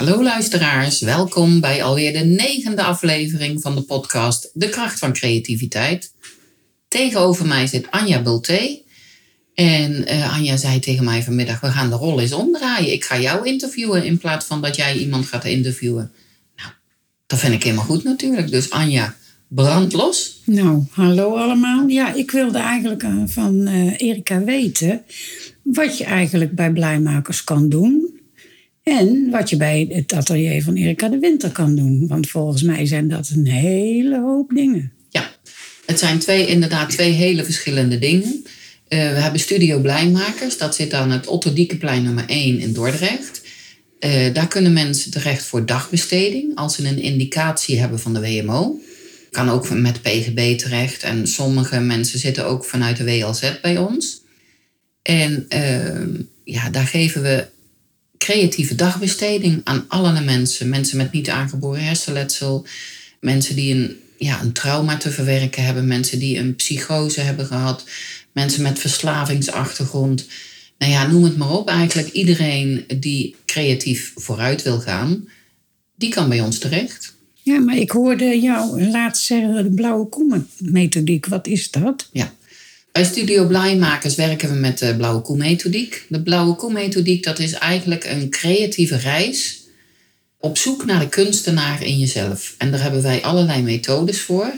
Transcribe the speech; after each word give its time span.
Hallo 0.00 0.22
luisteraars, 0.22 1.00
welkom 1.00 1.60
bij 1.60 1.84
alweer 1.84 2.12
de 2.12 2.24
negende 2.24 2.82
aflevering 2.82 3.60
van 3.60 3.74
de 3.74 3.82
podcast 3.82 4.50
De 4.52 4.68
kracht 4.68 4.98
van 4.98 5.12
creativiteit. 5.12 6.12
Tegenover 6.88 7.46
mij 7.46 7.66
zit 7.66 7.90
Anja 7.90 8.22
Bulté. 8.22 8.78
En 9.54 9.92
uh, 9.92 10.34
Anja 10.34 10.56
zei 10.56 10.78
tegen 10.78 11.04
mij 11.04 11.22
vanmiddag, 11.22 11.60
we 11.60 11.66
gaan 11.66 11.90
de 11.90 11.96
rol 11.96 12.20
eens 12.20 12.32
omdraaien. 12.32 12.92
Ik 12.92 13.04
ga 13.04 13.18
jou 13.18 13.46
interviewen 13.46 14.04
in 14.04 14.18
plaats 14.18 14.46
van 14.46 14.62
dat 14.62 14.76
jij 14.76 14.96
iemand 14.96 15.26
gaat 15.26 15.44
interviewen. 15.44 16.12
Nou, 16.56 16.70
dat 17.26 17.38
vind 17.38 17.54
ik 17.54 17.62
helemaal 17.62 17.84
goed 17.84 18.04
natuurlijk. 18.04 18.50
Dus 18.50 18.70
Anja, 18.70 19.16
brand 19.48 19.92
los. 19.92 20.40
Nou, 20.44 20.84
hallo 20.90 21.36
allemaal. 21.36 21.86
Ja, 21.86 22.14
ik 22.14 22.30
wilde 22.30 22.58
eigenlijk 22.58 23.02
uh, 23.02 23.22
van 23.26 23.68
uh, 23.68 24.00
Erika 24.00 24.44
weten 24.44 25.02
wat 25.62 25.98
je 25.98 26.04
eigenlijk 26.04 26.54
bij 26.54 26.72
Blijmakers 26.72 27.44
kan 27.44 27.68
doen 27.68 28.09
en 28.82 29.30
wat 29.30 29.50
je 29.50 29.56
bij 29.56 29.86
het 29.90 30.12
atelier 30.12 30.62
van 30.62 30.74
Erika 30.74 31.08
de 31.08 31.18
Winter 31.18 31.50
kan 31.50 31.74
doen. 31.74 32.06
Want 32.08 32.28
volgens 32.28 32.62
mij 32.62 32.86
zijn 32.86 33.08
dat 33.08 33.28
een 33.34 33.46
hele 33.46 34.20
hoop 34.20 34.50
dingen. 34.54 34.92
Ja, 35.08 35.30
het 35.86 35.98
zijn 35.98 36.18
twee, 36.18 36.46
inderdaad 36.46 36.90
twee 36.90 37.12
hele 37.12 37.44
verschillende 37.44 37.98
dingen. 37.98 38.32
Uh, 38.32 38.42
we 38.88 38.96
hebben 38.96 39.40
Studio 39.40 39.80
Blijmakers. 39.80 40.58
Dat 40.58 40.74
zit 40.74 40.92
aan 40.92 41.10
het 41.10 41.26
Otto 41.26 41.52
Diekeplein 41.52 42.02
nummer 42.02 42.24
1 42.26 42.58
in 42.58 42.72
Dordrecht. 42.72 43.42
Uh, 44.00 44.34
daar 44.34 44.48
kunnen 44.48 44.72
mensen 44.72 45.10
terecht 45.10 45.42
voor 45.42 45.66
dagbesteding. 45.66 46.56
Als 46.56 46.74
ze 46.74 46.88
een 46.88 47.02
indicatie 47.02 47.78
hebben 47.78 48.00
van 48.00 48.14
de 48.14 48.20
WMO. 48.20 48.80
Kan 49.30 49.48
ook 49.48 49.70
met 49.70 50.02
PGB 50.02 50.58
terecht. 50.58 51.02
En 51.02 51.26
sommige 51.26 51.80
mensen 51.80 52.18
zitten 52.18 52.46
ook 52.46 52.64
vanuit 52.64 52.96
de 52.96 53.04
WLZ 53.04 53.60
bij 53.62 53.78
ons. 53.78 54.22
En 55.02 55.46
uh, 55.54 56.24
ja, 56.44 56.70
daar 56.70 56.86
geven 56.86 57.22
we 57.22 57.46
creatieve 58.24 58.74
dagbesteding 58.74 59.60
aan 59.64 59.84
allerlei 59.88 60.24
mensen. 60.24 60.68
Mensen 60.68 60.96
met 60.96 61.12
niet 61.12 61.28
aangeboren 61.28 61.84
hersenletsel, 61.84 62.66
mensen 63.20 63.54
die 63.54 63.74
een, 63.74 63.96
ja, 64.18 64.42
een 64.42 64.52
trauma 64.52 64.96
te 64.96 65.10
verwerken 65.10 65.64
hebben, 65.64 65.86
mensen 65.86 66.18
die 66.18 66.38
een 66.38 66.54
psychose 66.54 67.20
hebben 67.20 67.46
gehad, 67.46 67.84
mensen 68.32 68.62
met 68.62 68.78
verslavingsachtergrond. 68.78 70.26
Nou 70.78 70.92
ja, 70.92 71.06
noem 71.06 71.24
het 71.24 71.36
maar 71.36 71.50
op. 71.50 71.68
Eigenlijk 71.68 72.08
iedereen 72.08 72.84
die 73.00 73.34
creatief 73.46 74.12
vooruit 74.16 74.62
wil 74.62 74.80
gaan, 74.80 75.28
die 75.94 76.10
kan 76.10 76.28
bij 76.28 76.40
ons 76.40 76.58
terecht. 76.58 77.14
Ja, 77.42 77.58
maar 77.58 77.76
ik 77.76 77.90
hoorde 77.90 78.40
jou 78.40 78.82
laatst 78.82 79.24
zeggen 79.24 79.62
de 79.62 79.70
blauwe 79.70 80.08
kommen 80.08 80.48
methodiek. 80.58 81.26
Wat 81.26 81.46
is 81.46 81.70
dat? 81.70 82.08
Ja, 82.12 82.32
bij 82.92 83.04
Studio 83.04 83.46
Blijmakers 83.46 84.14
werken 84.14 84.48
we 84.52 84.54
met 84.54 84.78
de 84.78 84.96
Blauwe 84.96 85.22
Koe 85.22 85.36
methodiek. 85.36 86.04
De 86.08 86.22
Blauwe 86.22 86.54
Koe 86.54 86.72
methodiek 86.72 87.24
dat 87.24 87.38
is 87.38 87.52
eigenlijk 87.52 88.04
een 88.04 88.30
creatieve 88.30 88.96
reis 88.96 89.60
op 90.38 90.58
zoek 90.58 90.84
naar 90.84 91.00
de 91.00 91.08
kunstenaar 91.08 91.82
in 91.82 91.98
jezelf. 91.98 92.54
En 92.58 92.70
daar 92.70 92.82
hebben 92.82 93.02
wij 93.02 93.22
allerlei 93.22 93.62
methodes 93.62 94.20
voor. 94.20 94.52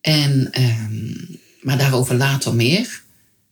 En, 0.00 0.48
ehm, 0.52 1.14
maar 1.60 1.78
daarover 1.78 2.14
later 2.14 2.54
meer. 2.54 3.02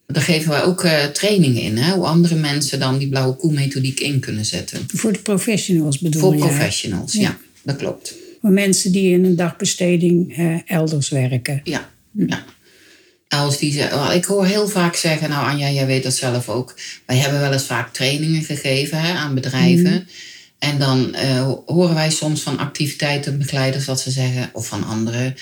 Daar 0.07 0.23
geven 0.23 0.51
wij 0.51 0.65
ook 0.65 0.85
uh, 0.85 1.05
trainingen 1.05 1.63
in, 1.63 1.77
hè, 1.77 1.95
hoe 1.95 2.07
andere 2.07 2.35
mensen 2.35 2.79
dan 2.79 2.99
die 2.99 3.09
blauwe 3.09 3.37
koe 3.37 3.53
methodiek 3.53 4.01
in 4.01 4.21
kunnen 4.21 4.45
zetten. 4.45 4.87
Voor 4.87 5.13
de 5.13 5.19
professionals 5.19 5.99
bedoel 5.99 6.21
Voor 6.21 6.33
je? 6.35 6.39
Voor 6.39 6.49
professionals, 6.49 7.13
ja. 7.13 7.21
ja. 7.21 7.39
dat 7.63 7.77
klopt. 7.77 8.15
Voor 8.41 8.51
mensen 8.51 8.93
die 8.93 9.13
in 9.13 9.25
een 9.25 9.37
dagbesteding 9.37 10.39
uh, 10.39 10.59
elders 10.65 11.09
werken. 11.09 11.61
Ja, 11.65 11.91
ja. 12.13 12.45
Als 13.29 13.59
die, 13.59 13.79
ik 14.15 14.25
hoor 14.25 14.47
heel 14.47 14.69
vaak 14.69 14.97
zeggen, 14.97 15.29
nou 15.29 15.47
Anja, 15.47 15.71
jij 15.71 15.87
weet 15.87 16.03
dat 16.03 16.15
zelf 16.15 16.49
ook. 16.49 16.75
Wij 17.07 17.17
hebben 17.17 17.41
wel 17.41 17.53
eens 17.53 17.65
vaak 17.65 17.93
trainingen 17.93 18.43
gegeven 18.43 19.01
hè, 19.01 19.13
aan 19.13 19.35
bedrijven. 19.35 19.93
Mm. 19.93 20.07
En 20.59 20.79
dan 20.79 21.15
uh, 21.15 21.53
horen 21.67 21.95
wij 21.95 22.11
soms 22.11 22.41
van 22.41 22.59
activiteitenbegeleiders 22.59 23.85
dat 23.85 24.01
ze 24.01 24.11
zeggen, 24.11 24.51
of 24.53 24.67
van 24.67 24.85
anderen, 24.85 25.35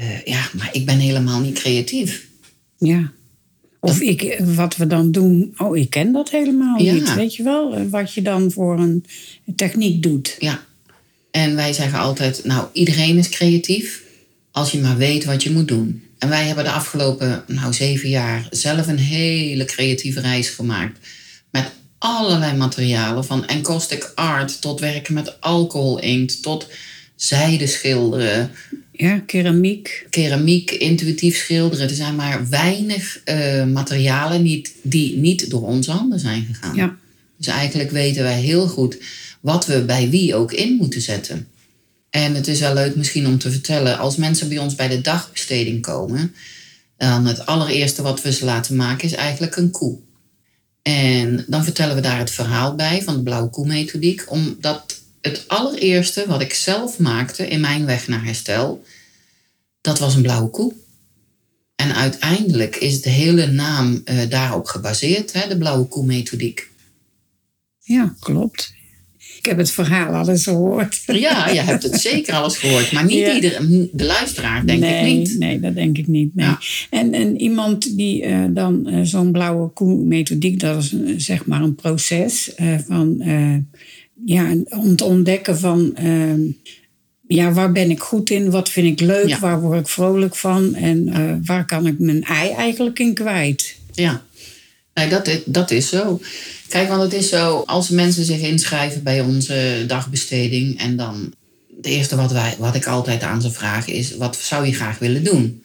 uh, 0.00 0.22
ja, 0.24 0.48
maar 0.52 0.68
ik 0.72 0.86
ben 0.86 0.98
helemaal 0.98 1.40
niet 1.40 1.58
creatief. 1.58 2.26
Ja. 2.78 3.12
Of 3.80 4.00
ik, 4.00 4.40
wat 4.44 4.76
we 4.76 4.86
dan 4.86 5.12
doen, 5.12 5.54
oh, 5.56 5.76
ik 5.76 5.90
ken 5.90 6.12
dat 6.12 6.30
helemaal 6.30 6.82
ja. 6.82 6.92
niet. 6.92 7.14
Weet 7.14 7.34
je 7.34 7.42
wel, 7.42 7.88
wat 7.88 8.14
je 8.14 8.22
dan 8.22 8.50
voor 8.50 8.78
een 8.78 9.04
techniek 9.56 10.02
doet. 10.02 10.36
Ja. 10.38 10.64
En 11.30 11.56
wij 11.56 11.72
zeggen 11.72 11.98
altijd, 11.98 12.44
nou, 12.44 12.66
iedereen 12.72 13.18
is 13.18 13.28
creatief 13.28 14.02
als 14.50 14.70
je 14.70 14.78
maar 14.78 14.96
weet 14.96 15.24
wat 15.24 15.42
je 15.42 15.50
moet 15.50 15.68
doen. 15.68 16.02
En 16.24 16.30
wij 16.30 16.46
hebben 16.46 16.64
de 16.64 16.70
afgelopen 16.70 17.44
nou, 17.46 17.72
zeven 17.72 18.08
jaar 18.08 18.46
zelf 18.50 18.86
een 18.86 18.98
hele 18.98 19.64
creatieve 19.64 20.20
reis 20.20 20.48
gemaakt. 20.48 20.98
Met 21.50 21.70
allerlei 21.98 22.56
materialen, 22.56 23.24
van 23.24 23.46
encaustic 23.46 24.12
art 24.14 24.60
tot 24.60 24.80
werken 24.80 25.14
met 25.14 25.40
alcohol 25.40 25.98
inkt, 26.00 26.42
tot 26.42 26.68
zijde 27.16 27.66
schilderen. 27.66 28.50
Ja, 28.92 29.18
keramiek. 29.26 30.06
Keramiek, 30.10 30.70
intuïtief 30.70 31.36
schilderen. 31.36 31.88
Er 31.88 31.94
zijn 31.94 32.14
maar 32.14 32.48
weinig 32.48 33.20
uh, 33.24 33.64
materialen 33.64 34.42
niet, 34.42 34.72
die 34.82 35.16
niet 35.16 35.50
door 35.50 35.62
onze 35.62 35.90
handen 35.90 36.20
zijn 36.20 36.44
gegaan. 36.52 36.76
Ja. 36.76 36.96
Dus 37.36 37.46
eigenlijk 37.46 37.90
weten 37.90 38.22
wij 38.22 38.40
heel 38.40 38.66
goed 38.66 38.98
wat 39.40 39.66
we 39.66 39.84
bij 39.84 40.10
wie 40.10 40.34
ook 40.34 40.52
in 40.52 40.72
moeten 40.72 41.00
zetten. 41.00 41.48
En 42.14 42.34
het 42.34 42.48
is 42.48 42.60
wel 42.60 42.74
leuk 42.74 42.96
misschien 42.96 43.26
om 43.26 43.38
te 43.38 43.50
vertellen, 43.50 43.98
als 43.98 44.16
mensen 44.16 44.48
bij 44.48 44.58
ons 44.58 44.74
bij 44.74 44.88
de 44.88 45.00
dagbesteding 45.00 45.82
komen, 45.82 46.34
dan 46.96 47.26
het 47.26 47.46
allereerste 47.46 48.02
wat 48.02 48.22
we 48.22 48.32
ze 48.32 48.44
laten 48.44 48.76
maken 48.76 49.04
is 49.04 49.12
eigenlijk 49.12 49.56
een 49.56 49.70
koe. 49.70 49.98
En 50.82 51.44
dan 51.48 51.64
vertellen 51.64 51.94
we 51.94 52.00
daar 52.00 52.18
het 52.18 52.30
verhaal 52.30 52.74
bij 52.74 53.02
van 53.02 53.16
de 53.16 53.22
blauwe 53.22 53.50
koe-methodiek, 53.50 54.30
omdat 54.30 55.00
het 55.20 55.44
allereerste 55.46 56.24
wat 56.26 56.40
ik 56.40 56.54
zelf 56.54 56.98
maakte 56.98 57.48
in 57.48 57.60
mijn 57.60 57.86
weg 57.86 58.08
naar 58.08 58.24
herstel, 58.24 58.84
dat 59.80 59.98
was 59.98 60.14
een 60.14 60.22
blauwe 60.22 60.50
koe. 60.50 60.72
En 61.74 61.94
uiteindelijk 61.94 62.76
is 62.76 63.02
de 63.02 63.10
hele 63.10 63.46
naam 63.46 64.02
uh, 64.04 64.30
daarop 64.30 64.66
gebaseerd, 64.66 65.32
hè, 65.32 65.48
de 65.48 65.58
blauwe 65.58 65.84
koe-methodiek. 65.84 66.70
Ja, 67.78 68.14
klopt. 68.20 68.72
Ik 69.44 69.50
heb 69.50 69.58
het 69.58 69.70
verhaal 69.70 70.12
al 70.12 70.28
eens 70.28 70.44
gehoord. 70.44 71.02
Ja, 71.06 71.48
je 71.48 71.60
hebt 71.60 71.82
het 71.82 72.00
zeker 72.10 72.34
al 72.34 72.44
eens 72.44 72.58
gehoord. 72.58 72.92
Maar 72.92 73.04
niet 73.04 73.18
ja. 73.18 73.34
iedereen, 73.34 73.90
de 73.92 74.04
luisteraar, 74.04 74.66
denk 74.66 74.80
nee, 74.80 75.10
ik 75.10 75.18
niet. 75.18 75.38
Nee, 75.38 75.60
dat 75.60 75.74
denk 75.74 75.98
ik 75.98 76.06
niet. 76.06 76.34
Nee. 76.34 76.46
Ja. 76.46 76.58
En, 76.90 77.12
en 77.14 77.40
iemand 77.40 77.96
die 77.96 78.26
uh, 78.26 78.44
dan 78.50 78.88
uh, 78.88 79.00
zo'n 79.02 79.32
blauwe 79.32 79.68
koe-methodiek, 79.68 80.60
dat 80.60 80.82
is 80.82 80.92
uh, 80.92 81.14
zeg 81.16 81.46
maar 81.46 81.62
een 81.62 81.74
proces 81.74 82.52
van 82.86 83.22
ja, 84.24 84.54
om 84.68 84.96
te 84.96 85.04
ontdekken 85.04 85.58
van 85.58 85.96
ehm, 85.96 86.40
ja, 87.26 87.52
waar 87.52 87.72
ben 87.72 87.90
ik 87.90 88.00
goed 88.00 88.30
in, 88.30 88.50
wat 88.50 88.68
vind 88.68 89.00
ik 89.00 89.06
leuk, 89.06 89.28
ja. 89.28 89.38
waar 89.38 89.60
word 89.60 89.80
ik 89.80 89.88
vrolijk 89.88 90.36
van 90.36 90.74
en 90.74 91.12
waar 91.44 91.66
kan 91.66 91.86
ik 91.86 91.98
mijn 91.98 92.22
ei 92.22 92.50
eigenlijk 92.50 92.98
in 92.98 93.14
kwijt. 93.14 93.76
Ja, 93.92 94.22
nee, 94.94 95.08
dat, 95.08 95.30
dat 95.44 95.70
is 95.70 95.88
zo. 95.88 96.20
Kijk, 96.68 96.88
want 96.88 97.02
het 97.02 97.12
is 97.12 97.28
zo, 97.28 97.62
als 97.66 97.88
mensen 97.88 98.24
zich 98.24 98.40
inschrijven 98.40 99.02
bij 99.02 99.20
onze 99.20 99.84
dagbesteding 99.86 100.78
en 100.78 100.96
dan 100.96 101.34
het 101.76 101.86
eerste 101.86 102.16
wat, 102.16 102.32
wij, 102.32 102.54
wat 102.58 102.74
ik 102.74 102.86
altijd 102.86 103.22
aan 103.22 103.42
ze 103.42 103.50
vraag 103.50 103.88
is, 103.88 104.16
wat 104.16 104.36
zou 104.36 104.66
je 104.66 104.74
graag 104.74 104.98
willen 104.98 105.24
doen? 105.24 105.62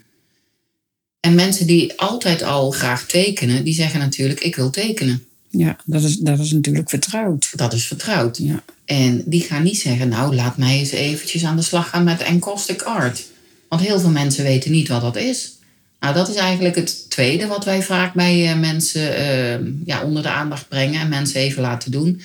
En 1.19 1.35
mensen 1.35 1.67
die 1.67 1.99
altijd 1.99 2.43
al 2.43 2.71
graag 2.71 3.05
tekenen, 3.05 3.63
die 3.63 3.73
zeggen 3.73 3.99
natuurlijk, 3.99 4.39
ik 4.39 4.55
wil 4.55 4.69
tekenen. 4.69 5.23
Ja, 5.49 5.77
dat 5.85 6.03
is, 6.03 6.17
dat 6.17 6.39
is 6.39 6.51
natuurlijk 6.51 6.89
vertrouwd. 6.89 7.51
Dat 7.55 7.73
is 7.73 7.85
vertrouwd. 7.85 8.37
Ja. 8.37 8.63
En 8.85 9.23
die 9.25 9.41
gaan 9.41 9.63
niet 9.63 9.79
zeggen, 9.79 10.09
nou 10.09 10.35
laat 10.35 10.57
mij 10.57 10.77
eens 10.77 10.91
eventjes 10.91 11.43
aan 11.43 11.55
de 11.55 11.61
slag 11.61 11.89
gaan 11.89 12.03
met 12.03 12.21
encaustic 12.21 12.81
art. 12.81 13.25
Want 13.69 13.81
heel 13.81 13.99
veel 13.99 14.09
mensen 14.09 14.43
weten 14.43 14.71
niet 14.71 14.87
wat 14.87 15.01
dat 15.01 15.15
is. 15.15 15.58
Nou, 15.99 16.13
dat 16.13 16.29
is 16.29 16.35
eigenlijk 16.35 16.75
het 16.75 17.09
tweede 17.09 17.47
wat 17.47 17.65
wij 17.65 17.83
vaak 17.83 18.13
bij 18.13 18.51
uh, 18.53 18.59
mensen 18.59 19.19
uh, 19.19 19.85
ja, 19.85 20.03
onder 20.03 20.23
de 20.23 20.29
aandacht 20.29 20.67
brengen 20.67 21.01
en 21.01 21.09
mensen 21.09 21.39
even 21.39 21.61
laten 21.61 21.91
doen. 21.91 22.21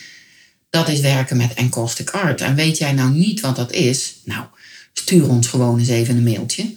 Dat 0.70 0.88
is 0.88 1.00
werken 1.00 1.36
met 1.36 1.54
encaustic 1.54 2.10
art. 2.10 2.40
En 2.40 2.54
weet 2.54 2.78
jij 2.78 2.92
nou 2.92 3.10
niet 3.10 3.40
wat 3.40 3.56
dat 3.56 3.72
is? 3.72 4.14
Nou, 4.24 4.44
stuur 4.92 5.28
ons 5.28 5.46
gewoon 5.46 5.78
eens 5.78 5.88
even 5.88 6.16
een 6.16 6.22
mailtje. 6.22 6.74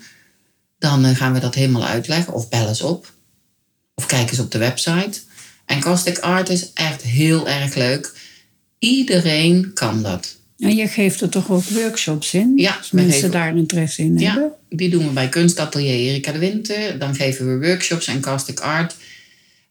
dan 0.79 1.05
eh, 1.05 1.15
gaan 1.15 1.33
we 1.33 1.39
dat 1.39 1.55
helemaal 1.55 1.85
uitleggen. 1.85 2.33
Of 2.33 2.49
bel 2.49 2.67
eens 2.67 2.81
op. 2.81 3.13
Of 3.95 4.05
kijk 4.05 4.29
eens 4.29 4.39
op 4.39 4.51
de 4.51 4.57
website. 4.57 5.19
En 5.65 5.79
Caustic 5.79 6.17
Art 6.17 6.50
is 6.50 6.73
echt 6.73 7.01
heel 7.01 7.47
erg 7.47 7.75
leuk. 7.75 8.13
Iedereen 8.79 9.73
kan 9.73 10.03
dat. 10.03 10.35
En 10.59 10.75
je 10.75 10.88
geeft 10.88 11.21
er 11.21 11.30
toch 11.30 11.51
ook 11.51 11.63
workshops 11.63 12.33
in? 12.33 12.54
Ja, 12.56 12.75
Als 12.77 12.92
mensen 12.92 13.13
geven- 13.13 13.31
daar 13.31 13.57
interesse 13.57 14.01
in 14.01 14.18
hebben? 14.18 14.44
Ja, 14.44 14.77
die 14.77 14.89
doen 14.89 15.06
we 15.07 15.12
bij 15.12 15.30
Kunstatelier 15.30 15.94
Erika 15.94 16.31
de 16.31 16.38
Winter. 16.39 17.00
Dan 17.00 17.15
geven 17.15 17.59
we 17.59 17.68
workshops 17.68 18.07
en 18.07 18.21
Caustic 18.21 18.59
Art. 18.59 18.95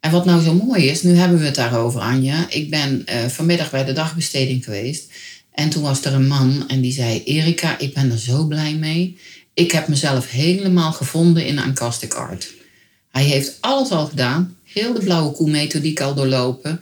En 0.00 0.10
wat 0.10 0.24
nou 0.24 0.42
zo 0.42 0.54
mooi 0.54 0.86
is, 0.86 1.02
nu 1.02 1.14
hebben 1.14 1.38
we 1.38 1.44
het 1.44 1.54
daarover, 1.54 2.00
Anja. 2.00 2.46
Ik 2.48 2.70
ben 2.70 3.02
eh, 3.06 3.26
vanmiddag 3.26 3.70
bij 3.70 3.84
de 3.84 3.92
dagbesteding 3.92 4.64
geweest. 4.64 5.10
En 5.52 5.68
toen 5.68 5.82
was 5.82 6.04
er 6.04 6.12
een 6.14 6.26
man 6.26 6.64
en 6.68 6.80
die 6.80 6.92
zei... 6.92 7.22
Erika, 7.24 7.78
ik 7.78 7.94
ben 7.94 8.10
er 8.10 8.18
zo 8.18 8.44
blij 8.46 8.74
mee. 8.74 9.18
Ik 9.54 9.72
heb 9.72 9.88
mezelf 9.88 10.30
helemaal 10.30 10.92
gevonden 10.92 11.46
in 11.46 11.58
aan 11.60 11.74
Caustic 11.74 12.14
Art. 12.14 12.52
Hij 13.10 13.24
heeft 13.24 13.56
alles 13.60 13.90
al 13.90 14.06
gedaan. 14.06 14.56
Heel 14.64 14.92
de 14.92 15.00
blauwe 15.00 15.32
koe 15.32 15.50
methodiek 15.50 16.00
al 16.00 16.14
doorlopen. 16.14 16.80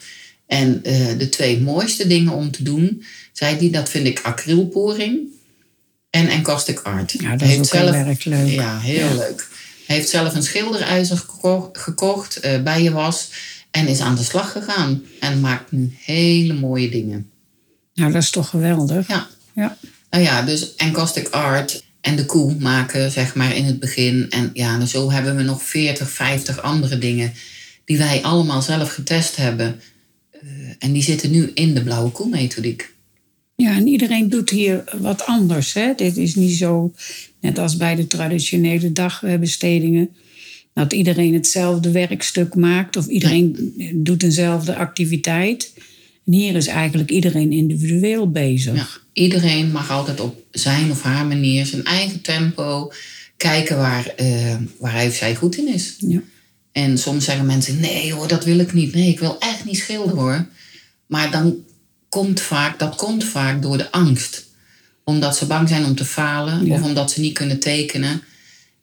En 0.55 0.81
eh, 0.85 1.19
de 1.19 1.29
twee 1.29 1.61
mooiste 1.61 2.07
dingen 2.07 2.33
om 2.33 2.51
te 2.51 2.63
doen... 2.63 3.05
zei 3.33 3.57
hij, 3.57 3.71
dat 3.71 3.89
vind 3.89 4.07
ik 4.07 4.21
acrylporing 4.23 5.19
en 6.11 6.29
encaustic 6.29 6.79
art. 6.81 7.13
Ja, 7.21 7.31
dat 7.37 7.49
is 7.49 7.57
heeft 7.57 7.75
ook 7.75 7.81
heel 7.81 7.95
erg 7.95 8.25
leuk. 8.25 8.49
Ja, 8.49 8.79
heel 8.81 9.09
Ja. 9.09 9.15
leuk. 9.15 9.49
Hij 9.87 9.97
heeft 9.97 10.09
zelf 10.09 10.35
een 10.35 10.43
schilderijzer 10.43 11.17
geko- 11.17 11.69
gekocht, 11.73 12.41
eh 12.41 12.63
bij 12.63 12.83
je 12.83 12.91
was... 12.93 13.29
en 13.71 13.87
is 13.89 14.01
aan 14.01 14.15
de 14.15 14.23
slag 14.23 14.53
gegaan. 14.53 15.03
En 15.21 15.41
maakt 15.41 15.73
nu 15.73 15.97
hele 16.01 16.53
mooie 16.55 16.91
dingen. 16.91 17.31
Nou, 17.95 18.13
dat 18.13 18.23
is 18.23 18.31
toch 18.31 18.49
geweldig? 18.49 19.09
Ja. 19.09 19.27
Ja. 19.55 19.77
Nou 20.11 20.23
ja, 20.25 20.43
dus 20.43 20.75
encaustic 20.75 21.29
art 21.29 21.85
en 22.01 22.17
de 22.17 22.27
koe 22.27 22.55
maken, 22.59 23.11
zeg 23.11 23.35
maar, 23.35 23.57
in 23.57 23.65
het 23.65 23.81
begin. 23.81 24.27
En 24.31 24.51
ja, 24.53 24.81
en 24.81 24.89
zo 24.89 25.11
hebben 25.11 25.37
we 25.37 25.43
nog 25.43 25.63
40, 25.63 26.11
50 26.11 26.63
andere 26.63 26.99
dingen... 26.99 27.33
die 27.85 27.99
wij 27.99 28.23
allemaal 28.23 28.63
zelf 28.63 28.93
getest 28.95 29.37
hebben. 29.37 29.81
Eh, 30.45 30.51
en 30.79 30.93
die 30.93 31.03
zitten 31.03 31.31
nu 31.31 31.51
in 31.55 31.75
de 31.75 31.83
blauwe 31.83 32.11
koe 32.11 32.29
methodiek. 32.29 32.93
Ja, 33.57 33.77
en 33.77 33.87
iedereen 33.87 34.29
doet 34.29 34.51
hier 34.51 34.85
wat 34.99 35.27
anders. 35.27 35.73
Hè? 35.73 35.93
Dit 35.97 36.17
is 36.17 36.35
niet 36.35 36.57
zo, 36.57 36.93
net 37.41 37.59
als 37.59 37.77
bij 37.77 37.95
de 37.95 38.07
traditionele 38.07 38.93
dagbestedingen, 38.93 40.11
dat 40.75 40.93
iedereen 40.93 41.35
hetzelfde 41.35 41.91
werkstuk 41.91 42.55
maakt 42.55 42.97
of 42.97 43.07
iedereen 43.07 43.73
doet 43.95 44.23
eenzelfde 44.23 44.77
activiteit. 44.77 45.73
En 46.27 46.33
hier 46.33 46.55
is 46.55 46.67
eigenlijk 46.67 47.11
iedereen 47.11 47.53
individueel 47.53 48.31
bezig. 48.31 48.75
Ja, 48.75 48.89
iedereen 49.13 49.71
mag 49.71 49.91
altijd 49.91 50.21
op 50.21 50.43
zijn 50.51 50.91
of 50.91 51.03
haar 51.03 51.27
manier, 51.27 51.67
zijn 51.67 51.85
eigen 51.85 52.21
tempo, 52.21 52.93
kijken 53.37 53.77
waar, 53.77 54.07
eh, 54.07 54.57
waar 54.79 54.93
hij 54.93 55.07
of 55.07 55.15
zij 55.15 55.35
goed 55.35 55.57
in 55.57 55.75
is. 55.75 55.97
Ja. 55.99 56.23
En 56.75 56.99
soms 56.99 57.25
zeggen 57.25 57.47
mensen, 57.47 57.81
nee 57.81 58.13
hoor, 58.13 58.29
dat 58.29 58.45
wil 58.45 58.59
ik 58.59 58.73
niet. 58.73 58.95
Nee, 58.95 59.09
ik 59.09 59.19
wil 59.19 59.39
echt 59.39 59.65
niet 59.65 59.77
schilderen 59.79 60.19
hoor. 60.19 60.47
Maar 61.07 61.31
dan 61.31 61.57
komt 62.09 62.41
vaak, 62.41 62.79
dat 62.79 62.97
komt 62.97 63.25
vaak 63.25 63.63
door 63.63 63.77
de 63.79 63.93
angst. 63.93 64.47
Omdat 65.05 65.37
ze 65.37 65.47
bang 65.47 65.69
zijn 65.69 65.85
om 65.85 65.95
te 65.95 66.05
falen 66.05 66.67
Ja. 66.67 66.75
of 66.75 66.83
omdat 66.83 67.11
ze 67.11 67.21
niet 67.21 67.35
kunnen 67.35 67.59
tekenen. 67.59 68.23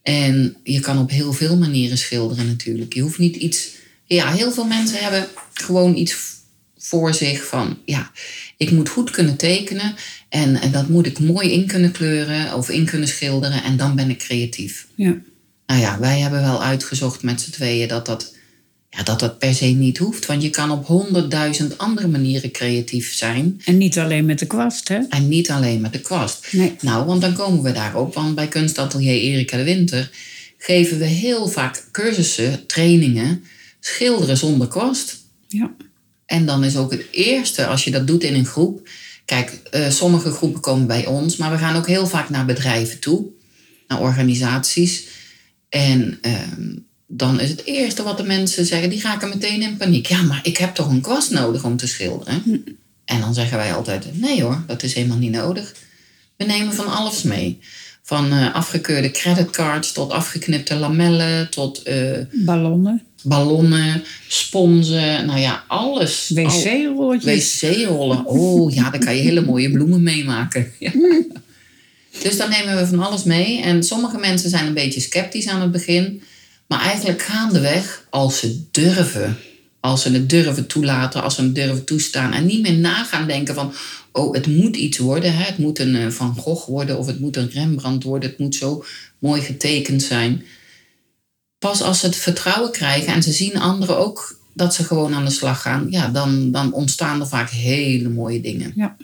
En 0.01 0.55
je 0.63 0.79
kan 0.79 0.97
op 0.99 1.09
heel 1.09 1.33
veel 1.33 1.57
manieren 1.57 1.97
schilderen 1.97 2.47
natuurlijk. 2.47 2.93
Je 2.93 3.01
hoeft 3.01 3.17
niet 3.17 3.35
iets... 3.35 3.69
Ja, 4.05 4.31
heel 4.31 4.51
veel 4.51 4.65
mensen 4.65 4.99
hebben 4.99 5.27
gewoon 5.53 5.95
iets 5.95 6.15
voor 6.77 7.13
zich 7.13 7.45
van... 7.45 7.77
Ja, 7.85 8.11
ik 8.57 8.71
moet 8.71 8.89
goed 8.89 9.09
kunnen 9.09 9.35
tekenen. 9.35 9.95
En, 10.29 10.61
en 10.61 10.71
dat 10.71 10.89
moet 10.89 11.05
ik 11.05 11.19
mooi 11.19 11.51
in 11.51 11.67
kunnen 11.67 11.91
kleuren 11.91 12.53
of 12.55 12.69
in 12.69 12.85
kunnen 12.85 13.07
schilderen. 13.07 13.63
En 13.63 13.77
dan 13.77 13.95
ben 13.95 14.09
ik 14.09 14.17
creatief. 14.17 14.87
Ja. 14.95 15.15
Nou 15.71 15.83
ja, 15.83 15.99
wij 15.99 16.19
hebben 16.19 16.41
wel 16.41 16.63
uitgezocht 16.63 17.23
met 17.23 17.41
z'n 17.41 17.51
tweeën 17.51 17.87
dat 17.87 18.05
dat, 18.05 18.33
ja, 18.89 19.03
dat 19.03 19.19
dat 19.19 19.39
per 19.39 19.53
se 19.53 19.65
niet 19.65 19.97
hoeft. 19.97 20.25
Want 20.25 20.41
je 20.41 20.49
kan 20.49 20.71
op 20.71 20.85
honderdduizend 20.85 21.77
andere 21.77 22.07
manieren 22.07 22.51
creatief 22.51 23.13
zijn. 23.13 23.61
En 23.65 23.77
niet 23.77 23.99
alleen 23.99 24.25
met 24.25 24.39
de 24.39 24.45
kwast, 24.45 24.87
hè? 24.87 24.99
En 25.09 25.27
niet 25.27 25.49
alleen 25.49 25.81
met 25.81 25.93
de 25.93 25.99
kwast. 25.99 26.47
Nee. 26.51 26.75
Nou, 26.81 27.05
want 27.05 27.21
dan 27.21 27.33
komen 27.33 27.63
we 27.63 27.71
daarop. 27.71 28.13
Want 28.13 28.35
bij 28.35 28.47
Kunstatelier 28.47 29.21
Erika 29.21 29.57
de 29.57 29.63
Winter 29.63 30.11
geven 30.57 30.97
we 30.97 31.05
heel 31.05 31.47
vaak 31.47 31.83
cursussen, 31.91 32.65
trainingen, 32.65 33.43
schilderen 33.79 34.37
zonder 34.37 34.67
kwast. 34.67 35.17
Ja. 35.47 35.71
En 36.25 36.45
dan 36.45 36.63
is 36.63 36.77
ook 36.77 36.91
het 36.91 37.05
eerste, 37.11 37.65
als 37.65 37.83
je 37.83 37.91
dat 37.91 38.07
doet 38.07 38.23
in 38.23 38.33
een 38.33 38.45
groep. 38.45 38.89
Kijk, 39.25 39.59
eh, 39.71 39.89
sommige 39.89 40.31
groepen 40.31 40.61
komen 40.61 40.87
bij 40.87 41.05
ons, 41.05 41.35
maar 41.37 41.51
we 41.51 41.57
gaan 41.57 41.75
ook 41.75 41.87
heel 41.87 42.07
vaak 42.07 42.29
naar 42.29 42.45
bedrijven 42.45 42.99
toe, 42.99 43.25
naar 43.87 43.99
organisaties. 43.99 45.19
En 45.71 46.17
ehm, 46.21 46.75
dan 47.07 47.39
is 47.39 47.49
het 47.49 47.65
eerste 47.65 48.03
wat 48.03 48.17
de 48.17 48.23
mensen 48.23 48.65
zeggen, 48.65 48.89
die 48.89 49.01
raken 49.01 49.29
meteen 49.29 49.61
in 49.61 49.77
paniek. 49.77 50.05
Ja, 50.05 50.21
maar 50.21 50.39
ik 50.43 50.57
heb 50.57 50.75
toch 50.75 50.89
een 50.89 51.01
kwast 51.01 51.31
nodig 51.31 51.63
om 51.63 51.77
te 51.77 51.87
schilderen? 51.87 52.43
En 53.05 53.19
dan 53.19 53.33
zeggen 53.33 53.57
wij 53.57 53.73
altijd, 53.73 54.19
nee 54.19 54.41
hoor, 54.43 54.63
dat 54.67 54.83
is 54.83 54.93
helemaal 54.93 55.17
niet 55.17 55.31
nodig. 55.31 55.73
We 56.37 56.45
nemen 56.45 56.73
van 56.73 56.87
alles 56.87 57.23
mee. 57.23 57.59
Van 58.03 58.31
eh, 58.31 58.55
afgekeurde 58.55 59.11
creditcards 59.11 59.91
tot 59.91 60.11
afgeknipte 60.11 60.75
lamellen, 60.75 61.49
tot 61.49 61.83
eh, 61.83 62.17
Ballonnen, 62.31 63.01
ballonnen, 63.23 64.03
sponsen, 64.27 65.25
nou 65.25 65.39
ja, 65.39 65.63
alles. 65.67 66.31
Al- 66.35 66.43
wc-rolletjes. 66.43 67.59
Wc-rollen. 67.61 68.25
Oh 68.25 68.73
ja, 68.73 68.89
daar 68.89 68.99
kan 69.05 69.15
je 69.15 69.21
hele 69.21 69.41
mooie 69.41 69.71
bloemen 69.71 70.03
meemaken. 70.03 70.71
Ja. 70.79 70.91
Dus 72.23 72.37
dan 72.37 72.49
nemen 72.49 72.77
we 72.77 72.87
van 72.87 72.99
alles 72.99 73.23
mee. 73.23 73.61
En 73.61 73.83
sommige 73.83 74.17
mensen 74.17 74.49
zijn 74.49 74.67
een 74.67 74.73
beetje 74.73 74.99
sceptisch 74.99 75.47
aan 75.47 75.61
het 75.61 75.71
begin. 75.71 76.23
Maar 76.67 76.81
eigenlijk 76.81 77.21
gaandeweg, 77.21 78.07
als 78.09 78.39
ze 78.39 78.63
durven, 78.71 79.37
als 79.79 80.01
ze 80.01 80.11
het 80.11 80.29
durven 80.29 80.67
toelaten, 80.67 81.23
als 81.23 81.35
ze 81.35 81.41
het 81.41 81.55
durven 81.55 81.83
toestaan. 81.83 82.33
En 82.33 82.45
niet 82.45 82.61
meer 82.61 82.73
na 82.73 83.03
gaan 83.03 83.27
denken 83.27 83.55
van, 83.55 83.73
oh 84.11 84.33
het 84.33 84.47
moet 84.47 84.75
iets 84.75 84.97
worden. 84.97 85.33
Hè? 85.33 85.43
Het 85.43 85.57
moet 85.57 85.79
een 85.79 85.95
eh, 85.95 86.07
Van 86.07 86.35
Gogh 86.35 86.67
worden 86.67 86.97
of 86.97 87.05
het 87.05 87.19
moet 87.19 87.37
een 87.37 87.49
Rembrandt 87.49 88.03
worden. 88.03 88.29
Het 88.29 88.39
moet 88.39 88.55
zo 88.55 88.83
mooi 89.19 89.41
getekend 89.41 90.03
zijn. 90.03 90.43
Pas 91.59 91.81
als 91.81 91.99
ze 91.99 92.05
het 92.05 92.15
vertrouwen 92.15 92.71
krijgen 92.71 93.13
en 93.13 93.23
ze 93.23 93.31
zien 93.31 93.57
anderen 93.57 93.97
ook 93.97 94.39
dat 94.53 94.73
ze 94.73 94.83
gewoon 94.83 95.13
aan 95.13 95.25
de 95.25 95.31
slag 95.31 95.61
gaan, 95.61 95.87
ja, 95.89 96.07
dan, 96.07 96.51
dan 96.51 96.73
ontstaan 96.73 97.19
er 97.19 97.27
vaak 97.27 97.49
hele 97.49 98.09
mooie 98.09 98.41
dingen. 98.41 98.71
Ja. 98.75 98.97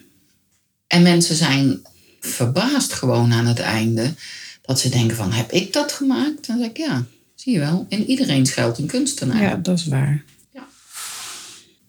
En 0.87 1.01
mensen 1.01 1.35
zijn 1.35 1.81
verbaasd 2.27 2.93
gewoon 2.93 3.33
aan 3.33 3.45
het 3.45 3.59
einde. 3.59 4.13
Dat 4.61 4.79
ze 4.79 4.89
denken 4.89 5.15
van, 5.15 5.31
heb 5.31 5.51
ik 5.51 5.73
dat 5.73 5.91
gemaakt? 5.91 6.47
Dan 6.47 6.57
zeg 6.57 6.67
ik, 6.67 6.77
ja, 6.77 7.05
zie 7.35 7.53
je 7.53 7.59
wel. 7.59 7.85
In 7.89 8.05
iedereen 8.05 8.45
schuilt 8.45 8.77
een 8.77 8.87
kunstenaar. 8.87 9.41
Ja, 9.41 9.55
dat 9.55 9.77
is 9.77 9.87
waar. 9.87 10.23
Ja. 10.53 10.67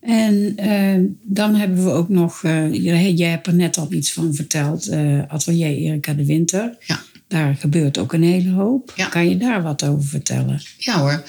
En 0.00 0.52
eh, 0.57 1.00
dan 1.23 1.54
hebben 1.54 1.85
we 1.85 1.90
ook 1.90 2.09
nog, 2.09 2.45
eh 2.45 2.73
jij, 3.16 3.30
hebt 3.30 3.47
er 3.47 3.54
net 3.54 3.76
al 3.76 3.92
iets 3.92 4.12
van 4.12 4.35
verteld, 4.35 4.88
eh, 4.88 5.23
Atelier 5.28 5.76
Erika 5.76 6.12
de 6.14 6.25
Winter. 6.25 6.76
Ja. 6.80 7.02
Daar 7.28 7.54
gebeurt 7.54 7.99
ook 7.99 8.12
een 8.12 8.23
hele 8.23 8.50
hoop. 8.50 8.92
Ja. 8.97 9.07
Kan 9.07 9.28
je 9.28 9.37
daar 9.37 9.62
wat 9.62 9.85
over 9.85 10.09
vertellen? 10.09 10.62
Ja 10.78 10.99
hoor. 10.99 11.23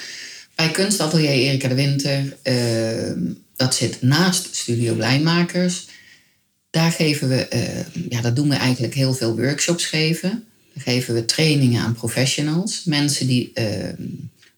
Bij 0.55 0.69
Kunstatelier 0.69 1.29
Erika 1.29 1.67
de 1.67 1.75
Winter, 1.75 2.35
dat 3.55 3.75
zit 3.75 4.01
naast 4.01 4.55
Studio 4.55 4.93
Blijmakers. 4.93 5.87
Daar 6.69 6.91
geven 6.91 7.29
we, 7.29 7.47
eh, 7.47 7.85
ja, 8.09 8.21
daar 8.21 8.33
doen 8.33 8.49
we 8.49 8.55
eigenlijk 8.55 8.93
heel 8.93 9.13
veel 9.13 9.35
workshops 9.35 9.85
geven. 9.85 10.29
Daar 10.73 10.83
geven 10.83 11.13
we 11.13 11.25
trainingen 11.25 11.81
aan 11.81 11.93
professionals. 11.93 12.83
Mensen 12.83 13.27
die 13.27 13.51
eh, 13.53 13.93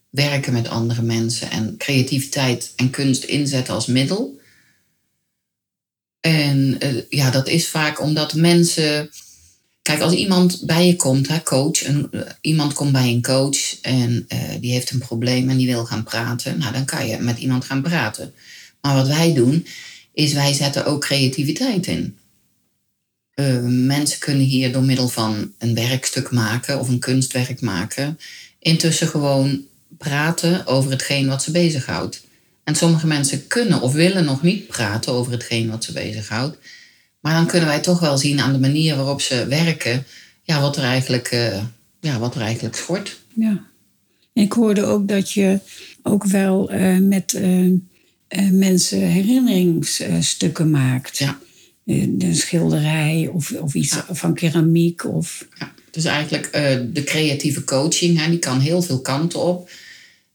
werken 0.10 0.53
met 0.53 0.68
andere 0.68 1.01
mensen 1.01 1.51
en 1.51 1.77
creativiteit 1.77 2.74
en 2.75 2.89
kunst 2.89 3.24
inzetten 3.24 3.74
als 3.74 3.86
middel. 3.86 4.39
En 6.20 6.80
eh, 6.80 6.96
ja, 7.10 7.32
dat 7.32 7.48
is 7.48 7.68
vaak 7.68 8.01
omdat 8.01 8.34
mensen. 8.34 9.10
Kijk, 9.82 10.01
als 10.01 10.13
iemand 10.13 10.65
bij 10.65 10.88
je 10.88 10.96
komt, 10.96 11.27
hè, 11.27 11.44
coach, 11.44 11.86
een, 11.88 12.10
iemand 12.41 12.74
komt 12.74 12.91
bij 12.91 13.08
een 13.08 13.22
coach 13.22 13.82
en 13.82 14.27
die 14.60 14.72
heeft 14.72 14.91
een 14.91 15.00
probleem 15.00 15.50
en 15.50 15.58
die 15.58 15.68
wil 15.68 15.86
gaan 15.86 16.03
praten, 16.03 16.58
nou 16.58 16.74
dan 16.74 16.86
kan 16.86 17.08
je 17.08 17.18
met 17.18 17.38
iemand 17.38 17.65
gaan 17.65 17.82
praten. 17.82 18.34
Maar 18.82 18.96
wat 18.96 19.08
wij 19.08 19.34
doen, 19.34 19.65
is 20.13 20.34
wij 20.34 20.53
zetten 20.53 20.86
ook 20.86 21.01
creativiteit 21.01 21.88
in. 21.88 22.18
Eh, 23.34 23.60
mensen 23.63 24.20
kunnen 24.20 24.46
hier 24.46 24.72
door 24.72 24.84
middel 24.84 25.08
van 25.08 25.53
een 25.58 25.75
werkstuk 25.75 26.32
maken 26.32 26.80
of 26.80 26.89
een 26.89 27.00
kunstwerk 27.00 27.62
maken, 27.62 28.20
intussen 28.60 29.08
gewoon 29.08 29.62
praten 29.98 30.65
over 30.68 30.91
hetgeen 30.91 31.27
wat 31.27 31.44
ze 31.44 31.51
bezighoudt. 31.51 32.24
En 32.63 32.75
sommige 32.75 33.08
mensen 33.08 33.48
kunnen 33.48 33.82
of 33.82 33.94
willen 33.94 34.25
nog 34.25 34.41
niet 34.41 34.68
praten 34.68 35.13
over 35.13 35.32
hetgeen 35.32 35.70
wat 35.70 35.84
ze 35.84 35.94
bezighoudt. 35.94 36.58
Maar 37.20 37.34
dan 37.34 37.48
kunnen 37.48 37.68
wij 37.68 37.80
toch 37.80 38.00
wel 38.00 38.18
zien 38.18 38.39
aan 38.39 38.53
de 38.53 38.60
manier 38.60 38.96
waarop 38.96 39.22
ze 39.22 39.46
werken, 39.48 40.06
ja, 40.44 40.62
wat 40.62 40.77
er 40.77 40.84
eigenlijk, 40.84 41.27
eh, 41.27 41.63
ja, 42.00 42.20
wat 42.20 42.36
er 42.36 42.41
eigenlijk 42.41 42.75
schort. 42.75 43.20
Ja. 43.34 43.65
Ik 44.34 44.53
hoorde 44.53 44.84
ook 44.84 45.08
dat 45.08 45.32
je 45.32 45.60
ook 46.03 46.25
wel 46.25 46.70
eh, 46.70 46.98
met 46.98 47.34
mensen 48.52 49.00
herinneringsstukken 49.00 50.70
maakt. 50.70 51.18
Ja. 51.18 51.40
Eh, 51.86 52.02
Een 52.02 52.36
schilderij 52.36 53.30
of, 53.34 53.52
of 53.52 53.74
iets 53.74 53.98
van 54.10 54.34
keramiek. 54.34 55.06
Of, 55.06 55.48
Ja. 55.60 55.74
Dus 55.92 56.06
eigenlijk 56.06 56.46
uh, 56.46 56.80
de 56.94 57.04
creatieve 57.04 57.64
coaching, 57.64 58.20
hè, 58.20 58.30
die 58.30 58.40
kan 58.40 58.60
heel 58.60 58.82
veel 58.82 59.02
kanten 59.02 59.40
op. 59.40 59.70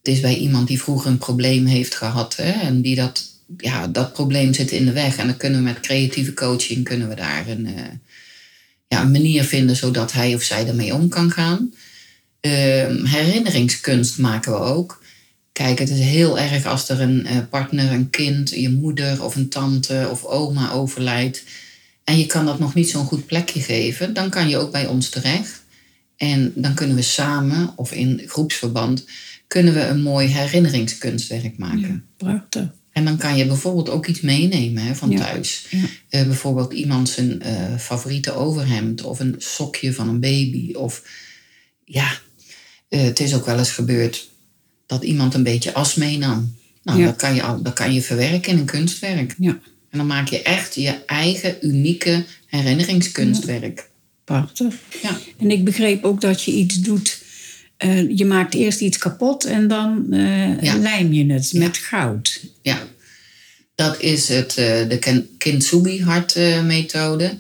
Het 0.03 0.15
is 0.15 0.21
bij 0.21 0.37
iemand 0.37 0.69
die 0.69 0.81
vroeger 0.81 1.11
een 1.11 1.19
probleem 1.19 1.67
heeft 1.67 1.95
gehad 1.95 2.37
hè, 2.37 2.51
en 2.51 2.81
die 2.83 2.95
dat, 2.95 3.25
ja, 3.57 3.87
dat 3.89 4.13
probleem 4.13 4.55
zit 4.55 4.71
in 4.71 4.85
de 4.85 4.93
weg. 4.93 5.17
En 5.17 5.27
dan 5.27 5.37
kunnen 5.37 5.59
we 5.59 5.65
met 5.65 5.81
creatieve 5.81 6.35
coaching 6.35 6.85
kunnen 6.85 7.09
we 7.09 7.15
daar 7.15 7.49
een, 7.49 7.67
uh, 7.67 7.81
ja, 8.89 9.03
een 9.03 9.11
manier 9.11 9.45
vinden 9.45 9.77
zodat 9.77 10.13
hij 10.13 10.35
of 10.35 10.43
zij 10.43 10.67
ermee 10.67 10.95
om 10.95 11.09
kan 11.09 11.31
gaan. 11.31 11.75
Uh, 12.41 12.53
herinneringskunst 13.05 14.19
maken 14.19 14.53
we 14.53 14.59
ook. 14.59 15.03
Kijk, 15.57 15.79
het 15.79 15.91
is 15.91 15.99
heel 15.99 16.39
erg 16.39 16.67
als 16.67 16.89
er 16.89 17.01
een 17.01 17.27
uh, 17.27 17.39
partner, 17.51 17.93
een 17.93 18.11
kind, 18.11 18.51
je 18.51 18.71
moeder 18.71 19.25
of 19.25 19.37
een 19.37 19.49
tante 19.49 20.09
of 20.11 20.25
oma 20.25 20.71
overlijdt. 20.71 21.45
En 22.05 22.19
je 22.19 22.27
kan 22.27 22.47
dat 22.47 22.59
nog 22.59 22.75
niet 22.75 22.91
zo'n 22.91 23.05
goed 23.05 23.27
plekje 23.27 23.61
geven. 23.61 24.15
Dan 24.15 24.31
kan 24.31 24.49
je 24.49 24.57
ook 24.57 24.73
bij 24.73 24.87
ons 24.87 25.09
terecht. 25.09 25.63
En 26.17 26.53
dan 26.55 26.75
kunnen 26.75 26.97
we 26.97 27.03
samen 27.03 27.73
of 27.77 27.93
in 27.93 28.23
groepsverband 28.27 29.05
kunnen 29.47 29.75
we 29.75 29.81
een 29.81 30.03
mooi 30.03 30.27
herinneringskunstwerk 30.27 31.59
maken. 31.59 31.81
Ja, 31.81 32.01
prachtig. 32.17 32.73
En 32.93 33.05
dan 33.05 33.17
kan 33.17 33.37
je 33.37 33.47
bijvoorbeeld 33.47 33.89
ook 33.89 34.07
iets 34.07 34.21
meenemen 34.21 34.83
hè, 34.83 34.95
van 34.95 35.15
thuis. 35.15 35.67
Ja. 35.71 35.79
Uh, 35.79 36.27
bijvoorbeeld 36.27 36.73
iemand 36.73 37.09
zijn 37.09 37.43
uh, 37.47 37.77
favoriete 37.79 38.33
overhemd 38.33 39.03
of 39.03 39.21
een 39.21 39.35
sokje 39.39 39.93
van 39.93 40.09
een 40.09 40.21
baby. 40.21 40.73
Of 40.73 41.03
ja, 41.85 42.19
uh, 42.89 43.01
het 43.01 43.21
is 43.21 43.35
ook 43.35 43.47
wel 43.47 43.59
eens 43.59 43.73
gebeurd 43.73 44.35
dat 44.87 45.05
iemand 45.05 45.35
een 45.35 45.43
beetje 45.43 45.73
as 45.73 45.95
meenam. 45.95 46.55
Nou, 46.83 47.05
dat, 47.05 47.17
kan 47.17 47.35
je, 47.35 47.59
dat 47.63 47.73
kan 47.73 47.95
je 47.95 48.03
verwerken 48.03 48.53
in 48.53 48.59
een 48.59 48.65
kunstwerk. 48.65 49.35
Ja. 49.39 49.59
En 49.91 49.99
dan 49.99 50.07
maak 50.07 50.29
je 50.29 50.43
echt 50.43 50.75
je 50.75 51.05
eigen 51.07 51.57
unieke 51.61 52.25
herinneringskunstwerk. 52.47 53.89
Prachtig. 54.25 54.75
Ja. 55.03 55.19
En 55.39 55.51
ik 55.51 55.65
begreep 55.65 56.05
ook 56.05 56.21
dat 56.21 56.43
je 56.43 56.53
iets 56.53 56.81
doet. 56.81 57.25
Uh, 57.85 58.17
je 58.17 58.25
maakt 58.25 58.55
eerst 58.55 58.81
iets 58.81 58.99
kapot 58.99 59.45
en 59.45 59.69
dan 59.69 60.07
uh, 60.11 60.63
ja. 60.63 60.77
lijm 60.77 61.13
je 61.13 61.33
het 61.33 61.53
met 61.53 61.77
goud. 61.77 62.45
Ja, 62.63 62.79
dat 63.75 64.01
is 64.01 64.29
het, 64.29 64.57
uh, 64.59 64.89
de 64.89 65.25
Kintsugi-hartmethode. 65.39 67.37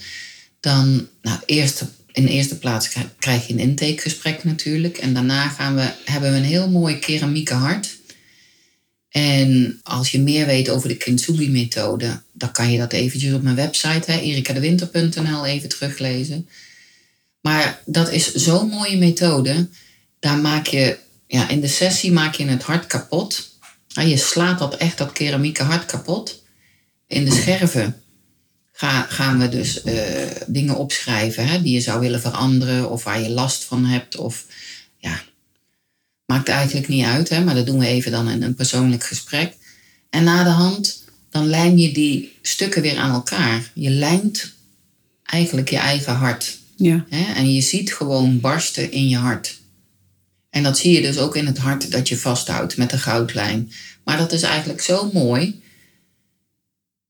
dan, 0.60 1.08
nou, 1.22 1.38
eerst, 1.46 1.84
in 2.16 2.24
de 2.24 2.30
eerste 2.30 2.58
plaats 2.58 2.88
krijg 3.18 3.46
je 3.46 3.52
een 3.52 3.58
intakegesprek 3.58 4.44
natuurlijk. 4.44 4.98
En 4.98 5.14
daarna 5.14 5.48
gaan 5.48 5.74
we, 5.74 5.90
hebben 6.04 6.30
we 6.30 6.36
een 6.36 6.44
heel 6.44 6.70
mooi 6.70 6.98
keramieke 6.98 7.54
hart. 7.54 7.98
En 9.08 9.80
als 9.82 10.10
je 10.10 10.20
meer 10.20 10.46
weet 10.46 10.68
over 10.68 10.88
de 10.88 10.96
Kintsugi-methode, 10.96 12.22
dan 12.32 12.52
kan 12.52 12.72
je 12.72 12.78
dat 12.78 12.92
eventjes 12.92 13.32
op 13.32 13.42
mijn 13.42 13.56
website, 13.56 14.20
erikadewinter.nl, 14.20 15.46
even 15.46 15.68
teruglezen. 15.68 16.48
Maar 17.40 17.82
dat 17.84 18.10
is 18.10 18.32
zo'n 18.32 18.68
mooie 18.68 18.98
methode. 18.98 19.68
Daar 20.20 20.38
maak 20.38 20.66
je, 20.66 20.98
ja, 21.26 21.48
in 21.48 21.60
de 21.60 21.68
sessie 21.68 22.12
maak 22.12 22.34
je 22.34 22.44
het 22.44 22.62
hart 22.62 22.86
kapot. 22.86 23.50
Je 23.86 24.16
slaat 24.16 24.58
dat 24.58 24.76
echt, 24.76 24.98
dat 24.98 25.12
keramieke 25.12 25.62
hart 25.62 25.86
kapot. 25.86 26.42
In 27.06 27.24
de 27.24 27.30
scherven 27.30 28.02
gaan 29.08 29.38
we 29.38 29.48
dus 29.48 29.84
uh, 29.84 29.94
dingen 30.46 30.76
opschrijven 30.76 31.46
hè, 31.46 31.62
die 31.62 31.72
je 31.72 31.80
zou 31.80 32.00
willen 32.00 32.20
veranderen 32.20 32.90
of 32.90 33.04
waar 33.04 33.20
je 33.20 33.30
last 33.30 33.64
van 33.64 33.84
hebt. 33.84 34.16
Of 34.16 34.44
ja, 34.98 35.22
Maakt 36.26 36.48
eigenlijk 36.48 36.88
niet 36.88 37.04
uit, 37.04 37.28
hè, 37.28 37.44
maar 37.44 37.54
dat 37.54 37.66
doen 37.66 37.78
we 37.78 37.86
even 37.86 38.10
dan 38.10 38.30
in 38.30 38.42
een 38.42 38.54
persoonlijk 38.54 39.04
gesprek. 39.04 39.56
En 40.10 40.24
na 40.24 40.44
de 40.44 40.50
hand, 40.50 41.04
dan 41.30 41.46
lijm 41.46 41.76
je 41.76 41.92
die 41.92 42.38
stukken 42.42 42.82
weer 42.82 42.98
aan 42.98 43.12
elkaar. 43.12 43.70
Je 43.74 43.90
lijmt 43.90 44.52
eigenlijk 45.22 45.70
je 45.70 45.76
eigen 45.76 46.14
hart. 46.14 46.58
Ja. 46.76 47.04
Hè? 47.08 47.32
En 47.34 47.52
je 47.52 47.60
ziet 47.60 47.94
gewoon 47.94 48.40
barsten 48.40 48.92
in 48.92 49.08
je 49.08 49.16
hart. 49.16 49.58
En 50.50 50.62
dat 50.62 50.78
zie 50.78 50.92
je 50.92 51.02
dus 51.02 51.18
ook 51.18 51.36
in 51.36 51.46
het 51.46 51.58
hart 51.58 51.90
dat 51.90 52.08
je 52.08 52.16
vasthoudt 52.16 52.76
met 52.76 52.90
de 52.90 52.98
goudlijn. 52.98 53.72
Maar 54.04 54.18
dat 54.18 54.32
is 54.32 54.42
eigenlijk 54.42 54.80
zo 54.80 55.10
mooi 55.12 55.62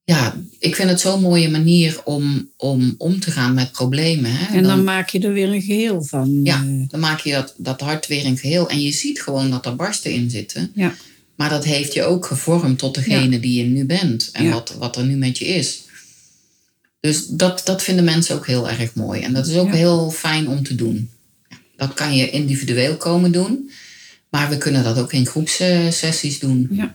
ja, 0.06 0.34
ik 0.58 0.74
vind 0.74 0.88
het 0.88 1.00
zo'n 1.00 1.20
mooie 1.20 1.50
manier 1.50 2.00
om, 2.04 2.50
om 2.56 2.94
om 2.98 3.20
te 3.20 3.30
gaan 3.30 3.54
met 3.54 3.72
problemen. 3.72 4.30
Hè. 4.30 4.56
En 4.56 4.62
dan, 4.62 4.84
maak 4.84 5.08
je 5.08 5.20
er 5.20 5.32
weer 5.32 5.48
een 5.48 5.62
geheel 5.62 6.02
van. 6.02 6.40
Ja, 6.42 6.64
eh. 6.64 6.88
dan 6.88 7.00
maak 7.00 7.20
je 7.20 7.32
dat, 7.32 7.54
dat 7.56 7.80
hart 7.80 8.06
weer 8.06 8.24
een 8.24 8.36
geheel. 8.36 8.68
En 8.68 8.80
je 8.80 8.92
ziet 8.92 9.22
gewoon 9.22 9.50
dat 9.50 9.66
er 9.66 9.76
barsten 9.76 10.12
in 10.12 10.30
zitten. 10.30 10.70
Ja. 10.74 10.94
Maar 11.34 11.50
dat 11.50 11.64
heeft 11.64 11.92
je 11.92 12.04
ook 12.04 12.26
gevormd 12.26 12.78
tot 12.78 12.94
degene 12.94 13.40
die 13.40 13.58
je 13.58 13.64
nu 13.64 13.84
bent. 13.84 14.28
En 14.32 14.50
wat, 14.50 14.74
wat 14.78 14.96
er 14.96 15.04
nu 15.04 15.16
met 15.16 15.38
je 15.38 15.44
is. 15.44 15.82
Dus 17.00 17.26
dat, 17.26 17.62
dat 17.64 17.82
vinden 17.82 18.04
mensen 18.04 18.34
ook 18.34 18.46
heel 18.46 18.68
erg 18.70 18.94
mooi. 18.94 19.20
En 19.20 19.32
dat 19.32 19.46
is 19.46 19.56
ook 19.56 19.72
heel 19.72 20.10
fijn 20.10 20.48
om 20.48 20.62
te 20.62 20.74
doen. 20.74 21.10
Dat 21.76 21.94
kan 21.94 22.16
je 22.16 22.30
individueel 22.30 22.96
komen 22.96 23.32
doen. 23.32 23.70
Maar 24.28 24.48
we 24.48 24.58
kunnen 24.58 24.84
dat 24.84 24.98
ook 24.98 25.12
in 25.12 25.26
groepssessies 25.26 26.38
doen. 26.38 26.68
Ja. 26.70 26.94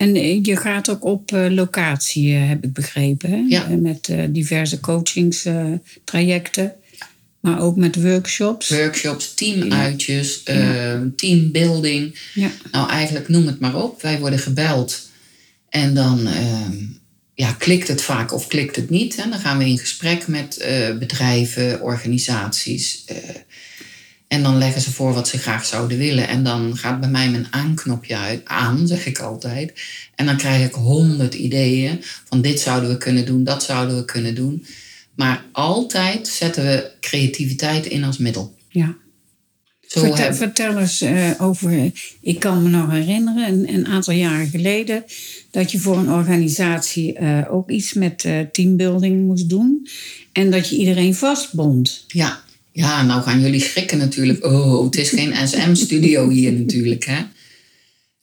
En 0.00 0.14
eh, 0.14 0.42
je 0.42 0.56
gaat 0.56 0.90
ook 0.90 1.04
op 1.04 1.32
uh, 1.32 1.46
locatie, 1.50 2.32
uh, 2.32 2.48
heb 2.48 2.64
ik 2.64 2.72
begrepen. 2.72 3.30
Hè? 3.30 3.44
Ja. 3.48 3.66
met 3.68 4.08
uh, 4.08 4.24
diverse 4.28 4.80
coachingstrajecten. 4.80 6.72
maar 7.40 7.60
ook 7.60 7.76
met 7.76 8.02
workshops. 8.02 8.68
Workshops, 8.68 9.34
teamuitjes, 9.34 10.40
ja. 10.44 11.02
teambuilding. 11.16 12.18
Ja. 12.34 12.50
Nou, 12.72 12.90
eigenlijk 12.90 13.28
noem 13.28 13.46
het 13.46 13.60
maar 13.60 13.74
op. 13.74 14.02
Wij 14.02 14.18
worden 14.18 14.38
gebeld. 14.38 15.08
En 15.68 15.94
dan 15.94 16.26
ehm, 16.26 16.76
ja, 17.34 17.52
klikt 17.52 17.88
het 17.88 18.02
vaak 18.02 18.32
of 18.32 18.46
klikt 18.46 18.76
het 18.76 18.90
niet. 18.90 19.16
En 19.16 19.30
dan 19.30 19.38
gaan 19.38 19.58
we 19.58 19.64
in 19.64 19.78
gesprek 19.78 20.26
met 20.26 20.66
bedrijven, 20.98 21.80
organisaties 21.80 23.04
en 24.30 24.42
dan 24.42 24.58
leggen 24.58 24.80
ze 24.80 24.92
voor 24.92 25.12
wat 25.12 25.28
ze 25.28 25.38
graag 25.38 25.64
zouden 25.64 25.98
willen. 25.98 26.28
En 26.28 26.42
dan 26.44 26.76
gaat 26.76 27.00
bij 27.00 27.08
mij 27.08 27.30
mijn 27.30 27.46
aanknopje 27.50 28.16
uit, 28.16 28.40
aan, 28.44 28.86
zeg 28.86 29.06
ik 29.06 29.18
altijd. 29.18 29.72
En 30.14 30.26
dan 30.26 30.36
krijg 30.36 30.66
ik 30.66 30.74
honderd 30.74 31.34
ideeën 31.34 31.98
van 32.24 32.40
dit 32.40 32.60
zouden 32.60 32.90
we 32.90 32.96
kunnen 32.96 33.26
doen, 33.26 33.44
dat 33.44 33.62
zouden 33.62 33.96
we 33.96 34.04
kunnen 34.04 34.34
doen. 34.34 34.66
Maar 35.14 35.44
altijd 35.52 36.28
zetten 36.28 36.64
we 36.64 36.90
creativiteit 37.00 37.86
in 37.86 38.04
als 38.04 38.18
middel. 38.18 38.54
Ja. 38.68 38.96
Zo 39.86 40.00
vertel, 40.00 40.34
vertel 40.34 40.78
eens 40.78 41.02
uh, 41.02 41.30
over. 41.38 41.92
Ik 42.20 42.40
kan 42.40 42.62
me 42.62 42.68
nog 42.68 42.90
herinneren, 42.90 43.48
een, 43.48 43.74
een, 43.74 43.86
aantal 43.86 44.14
jaren 44.14 44.48
geleden, 44.48 45.04
dat 45.50 45.72
je 45.72 45.78
voor 45.78 45.96
een 45.96 46.12
organisatie 46.12 47.18
uh, 47.20 47.42
ook 47.50 47.70
iets 47.70 47.92
met 47.92 48.24
uh, 48.24 48.40
teambuilding 48.52 49.26
moest 49.26 49.48
doen. 49.48 49.88
En 50.32 50.50
dat 50.50 50.68
je 50.68 50.76
iedereen 50.76 51.14
vastbond. 51.14 52.04
Ja, 52.08 52.42
ja, 52.80 53.02
nou 53.02 53.22
gaan 53.22 53.40
jullie 53.40 53.60
schrikken 53.60 53.98
natuurlijk. 53.98 54.44
Oh, 54.44 54.84
het 54.84 54.96
is 54.96 55.08
geen 55.08 55.48
SM-studio 55.48 56.28
hier 56.28 56.52
natuurlijk, 56.52 57.04
hè? 57.04 57.22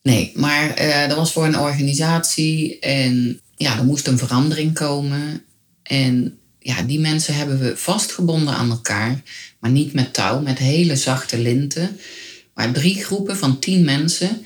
Nee, 0.01 0.31
maar 0.35 0.75
dat 1.07 1.17
was 1.17 1.31
voor 1.31 1.45
een 1.45 1.59
organisatie 1.59 2.79
en 2.79 3.41
ja, 3.55 3.77
er 3.77 3.85
moest 3.85 4.07
een 4.07 4.17
verandering 4.17 4.73
komen. 4.73 5.43
En 5.83 6.37
ja, 6.59 6.81
die 6.81 6.99
mensen 6.99 7.35
hebben 7.35 7.59
we 7.59 7.77
vastgebonden 7.77 8.53
aan 8.53 8.69
elkaar, 8.69 9.21
maar 9.59 9.71
niet 9.71 9.93
met 9.93 10.13
touw, 10.13 10.41
met 10.41 10.57
hele 10.57 10.95
zachte 10.95 11.39
linten. 11.39 11.97
Maar 12.53 12.71
drie 12.71 13.03
groepen 13.03 13.37
van 13.37 13.59
tien 13.59 13.85
mensen 13.85 14.45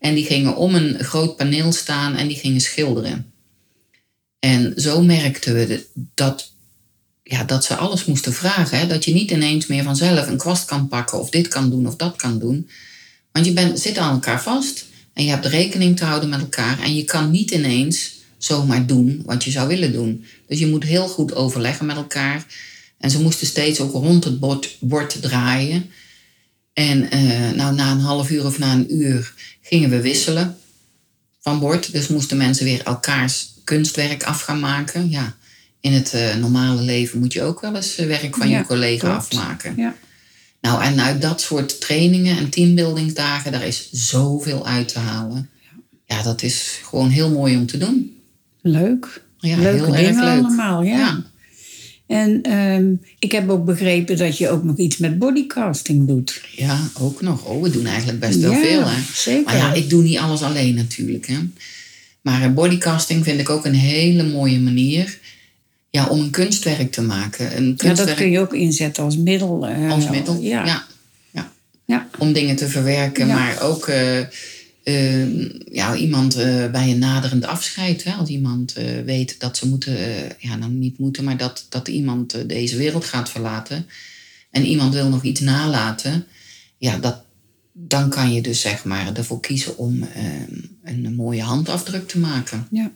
en 0.00 0.14
die 0.14 0.24
gingen 0.24 0.56
om 0.56 0.74
een 0.74 1.04
groot 1.04 1.36
paneel 1.36 1.72
staan 1.72 2.16
en 2.16 2.28
die 2.28 2.36
gingen 2.36 2.60
schilderen. 2.60 3.32
En 4.38 4.72
zo 4.76 5.02
merkten 5.02 5.54
we 5.54 5.86
dat 6.14 6.52
ja, 7.28 7.44
dat 7.44 7.64
ze 7.64 7.76
alles 7.76 8.04
moesten 8.04 8.32
vragen. 8.32 8.78
Hè? 8.78 8.86
Dat 8.86 9.04
je 9.04 9.12
niet 9.12 9.30
ineens 9.30 9.66
meer 9.66 9.82
vanzelf 9.82 10.26
een 10.26 10.36
kwast 10.36 10.64
kan 10.64 10.88
pakken 10.88 11.20
of 11.20 11.30
dit 11.30 11.48
kan 11.48 11.70
doen 11.70 11.86
of 11.86 11.96
dat 11.96 12.16
kan 12.16 12.38
doen. 12.38 12.68
Want 13.32 13.46
je 13.46 13.52
bent, 13.52 13.80
zit 13.80 13.98
aan 13.98 14.12
elkaar 14.12 14.42
vast 14.42 14.86
en 15.12 15.24
je 15.24 15.30
hebt 15.30 15.46
rekening 15.46 15.96
te 15.96 16.04
houden 16.04 16.28
met 16.28 16.40
elkaar. 16.40 16.80
En 16.80 16.94
je 16.94 17.04
kan 17.04 17.30
niet 17.30 17.50
ineens 17.50 18.12
zomaar 18.38 18.86
doen 18.86 19.22
wat 19.24 19.44
je 19.44 19.50
zou 19.50 19.68
willen 19.68 19.92
doen. 19.92 20.24
Dus 20.46 20.58
je 20.58 20.66
moet 20.66 20.84
heel 20.84 21.08
goed 21.08 21.34
overleggen 21.34 21.86
met 21.86 21.96
elkaar. 21.96 22.46
En 22.98 23.10
ze 23.10 23.20
moesten 23.22 23.46
steeds 23.46 23.80
ook 23.80 23.92
rond 23.92 24.24
het 24.24 24.38
bord, 24.80 25.16
draaien. 25.20 25.90
En 26.72 27.14
uh, 27.16 27.50
nou, 27.50 27.74
na 27.74 27.90
een 27.90 28.00
half 28.00 28.30
uur 28.30 28.46
of 28.46 28.58
na 28.58 28.72
een 28.72 28.94
uur 28.94 29.32
gingen 29.62 29.90
we 29.90 30.00
wisselen 30.00 30.58
van 31.40 31.58
bord. 31.58 31.92
Dus 31.92 32.08
moesten 32.08 32.36
mensen 32.36 32.64
weer 32.64 32.82
elkaars 32.82 33.52
kunstwerk 33.64 34.22
af 34.22 34.40
gaan 34.40 34.60
maken. 34.60 35.10
Ja, 35.10 35.36
in 35.80 35.92
het 35.92 36.12
uh, 36.14 36.34
normale 36.36 36.82
leven 36.82 37.18
moet 37.18 37.32
je 37.32 37.42
ook 37.42 37.60
wel 37.60 37.76
eens 37.76 37.96
werk 37.96 38.36
van 38.36 38.48
je 38.48 38.64
collega 38.66 39.14
afmaken. 39.14 39.74
Ja. 39.76 39.94
Nou, 40.60 40.82
en 40.82 41.00
uit 41.00 41.22
dat 41.22 41.40
soort 41.40 41.80
trainingen 41.80 42.38
en 42.38 42.48
teambuildingsdagen, 42.48 43.52
daar 43.52 43.66
is 43.66 43.88
zoveel 43.92 44.66
uit 44.66 44.88
te 44.88 44.98
halen. 44.98 45.48
Ja, 46.06 46.22
dat 46.22 46.42
is 46.42 46.80
gewoon 46.84 47.10
heel 47.10 47.30
mooi 47.30 47.56
om 47.56 47.66
te 47.66 47.78
doen. 47.78 48.16
Leuk. 48.62 49.22
Ja, 49.38 49.56
Leuke 49.56 49.84
heel 49.84 49.94
dingen 49.94 50.14
erg 50.16 50.24
leuk. 50.24 50.44
allemaal, 50.44 50.82
ja. 50.82 50.96
Ja. 50.96 51.22
En 52.06 52.52
um, 52.52 53.00
ik 53.18 53.32
heb 53.32 53.48
ook 53.50 53.64
begrepen 53.64 54.16
dat 54.16 54.38
je 54.38 54.48
ook 54.48 54.64
nog 54.64 54.76
iets 54.76 54.96
met 54.96 55.18
bodycasting 55.18 56.06
doet. 56.06 56.42
Ja, 56.56 56.80
ook 57.00 57.20
nog. 57.20 57.44
Oh, 57.44 57.62
we 57.62 57.70
doen 57.70 57.86
eigenlijk 57.86 58.20
best 58.20 58.38
wel 58.40 58.52
Ja, 58.52 58.58
veel, 58.58 58.88
hè? 58.88 59.00
zeker. 59.14 59.44
Maar 59.44 59.56
ja, 59.56 59.72
ik 59.72 59.90
doe 59.90 60.02
niet 60.02 60.18
alles 60.18 60.42
alleen 60.42 60.74
natuurlijk, 60.74 61.26
hè. 61.26 61.38
Maar 62.20 62.42
eh, 62.42 62.50
bodycasting 62.52 63.24
vind 63.24 63.40
ik 63.40 63.50
ook 63.50 63.64
een 63.64 63.74
hele 63.74 64.22
mooie 64.22 64.58
manier 64.60 65.18
ja, 65.98 66.06
om 66.06 66.20
een 66.20 66.30
kunstwerk 66.30 66.92
te 66.92 67.02
maken. 67.02 67.56
Een 67.56 67.68
Ja, 67.68 67.74
kunstwerk 67.76 68.08
dat 68.08 68.16
kun 68.16 68.30
je 68.30 68.40
ook 68.40 68.54
inzetten 68.54 69.04
als 69.04 69.16
middel. 69.16 69.66
eh, 69.68 69.90
als 69.90 70.08
middel. 70.10 70.40
Ja. 70.40 70.64
Ja. 70.64 70.86
Ja. 71.30 71.52
Ja. 71.86 72.08
Om 72.18 72.32
dingen 72.32 72.56
te 72.56 72.68
verwerken, 72.68 73.26
Ja. 73.26 73.34
maar 73.34 73.62
ook 73.62 73.88
eh, 73.88 74.18
eh, 74.82 75.50
ja, 75.72 75.94
iemand 75.96 76.34
bij 76.72 76.90
een 76.90 76.98
naderend 76.98 77.44
afscheid. 77.44 78.04
Hè? 78.04 78.12
Als 78.12 78.28
iemand 78.28 78.72
weet 79.04 79.40
dat 79.40 79.56
ze 79.56 79.68
moeten, 79.68 79.96
ja, 80.38 80.56
nou 80.56 80.72
niet 80.72 80.98
moeten, 80.98 81.24
maar 81.24 81.36
dat, 81.36 81.66
dat 81.68 81.88
iemand 81.88 82.48
deze 82.48 82.76
wereld 82.76 83.04
gaat 83.04 83.30
verlaten. 83.30 83.86
En 84.50 84.64
iemand 84.66 84.94
wil 84.94 85.08
nog 85.08 85.22
iets 85.22 85.40
nalaten. 85.40 86.26
Ja, 86.78 86.98
dat, 86.98 87.22
dan 87.72 88.08
kan 88.10 88.32
je 88.32 88.42
dus 88.42 88.60
zeg 88.60 88.84
maar 88.84 89.16
ervoor 89.16 89.40
kiezen 89.40 89.76
om 89.78 90.08
een 90.84 91.14
mooie 91.14 91.42
handafdruk 91.42 92.08
te 92.08 92.18
maken. 92.18 92.66
Ja. 92.70 92.90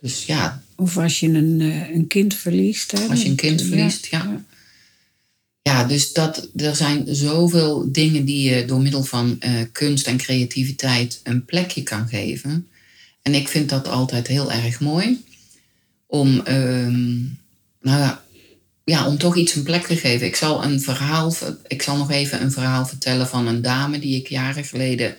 Dus 0.00 0.26
ja, 0.26 0.62
Of 0.76 0.98
als 0.98 1.20
je 1.20 1.28
een, 1.28 1.60
eh, 1.60 1.90
een 1.90 2.06
kind 2.06 2.34
verliest. 2.34 2.90
Hè, 2.90 3.06
Als 3.06 3.22
je 3.22 3.28
een 3.28 3.34
kind 3.36 3.62
verliest, 3.62 4.06
ja. 4.06 4.44
Ja, 5.62 5.84
dus 5.84 6.12
dat, 6.12 6.48
er 6.56 6.76
zijn 6.76 7.14
zoveel 7.14 7.92
dingen 7.92 8.24
die 8.24 8.50
je 8.50 8.64
door 8.64 8.80
middel 8.80 9.04
van 9.04 9.36
eh, 9.40 9.52
kunst 9.72 10.06
en 10.06 10.16
creativiteit 10.16 11.20
een 11.22 11.44
plekje 11.44 11.82
kan 11.82 12.08
geven. 12.08 12.68
En 13.22 13.34
ik 13.34 13.48
vind 13.48 13.68
dat 13.68 13.88
altijd 13.88 14.26
heel 14.26 14.52
erg 14.52 14.80
mooi. 14.80 15.24
Om, 16.06 16.40
ehm, 16.40 17.12
nou 17.80 17.98
ja, 18.00 18.24
ja, 18.84 19.06
om 19.06 19.18
toch 19.18 19.36
iets 19.36 19.54
een 19.54 19.62
plek 19.62 19.86
te 19.86 19.96
geven. 19.96 20.26
Ik 20.26 20.36
zal, 20.36 20.64
een 20.64 20.80
verhaal, 20.80 21.30
ver- 21.30 21.58
ik 21.66 21.82
zal 21.82 21.96
nog 21.96 22.10
even 22.10 22.42
een 22.42 22.52
verhaal 22.52 22.86
vertellen 22.86 23.28
van 23.28 23.46
een 23.46 23.62
dame 23.62 23.98
die 23.98 24.16
ik 24.16 24.28
jaren 24.28 24.64
geleden 24.64 25.14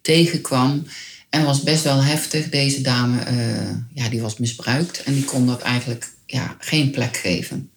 tegenkwam. 0.00 0.86
En 1.32 1.44
was 1.44 1.62
best 1.62 1.84
wel 1.84 2.02
heftig. 2.02 2.48
Deze 2.48 2.80
dame, 2.80 3.20
eh, 3.20 3.70
ja, 3.94 4.08
die 4.08 4.20
was 4.20 4.38
misbruikt. 4.38 5.02
En 5.02 5.14
die 5.14 5.24
kon 5.24 5.46
dat 5.46 5.60
eigenlijk 5.60 6.12
ja, 6.26 6.56
geen 6.58 6.90
plek 6.90 7.16
geven. 7.16 7.70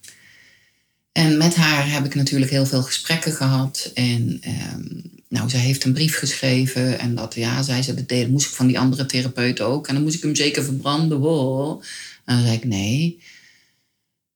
En 1.12 1.36
met 1.36 1.54
haar 1.54 1.90
heb 1.90 2.04
ik 2.04 2.14
natuurlijk 2.14 2.50
heel 2.50 2.66
veel 2.66 2.82
gesprekken 2.82 3.32
gehad. 3.32 3.90
En 3.94 4.38
ehm, 4.40 4.84
nou, 5.28 5.48
zij 5.48 5.60
heeft 5.60 5.84
een 5.84 5.92
brief 5.92 6.16
geschreven. 6.16 6.98
En 6.98 7.14
dat, 7.14 7.34
ja, 7.34 7.62
zei 7.62 7.82
ze, 7.82 8.04
dat 8.04 8.28
moest 8.28 8.48
ik 8.48 8.54
van 8.54 8.66
die 8.66 8.78
andere 8.78 9.06
therapeut 9.06 9.60
ook. 9.60 9.88
En 9.88 9.94
dan 9.94 10.02
moest 10.02 10.16
ik 10.16 10.22
hem 10.22 10.34
zeker 10.34 10.64
verbranden. 10.64 11.18
Wow. 11.18 11.82
En 12.24 12.34
dan 12.34 12.44
zei 12.44 12.56
ik, 12.56 12.64
nee. 12.64 13.22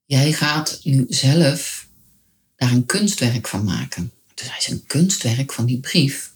Jij 0.04 0.32
gaat 0.32 0.80
nu 0.82 1.04
zelf 1.08 1.86
daar 2.56 2.72
een 2.72 2.86
kunstwerk 2.86 3.48
van 3.48 3.64
maken. 3.64 4.12
Toen 4.34 4.46
zei 4.46 4.60
ze, 4.60 4.70
een 4.70 4.86
kunstwerk 4.86 5.52
van 5.52 5.66
die 5.66 5.80
brief. 5.80 6.29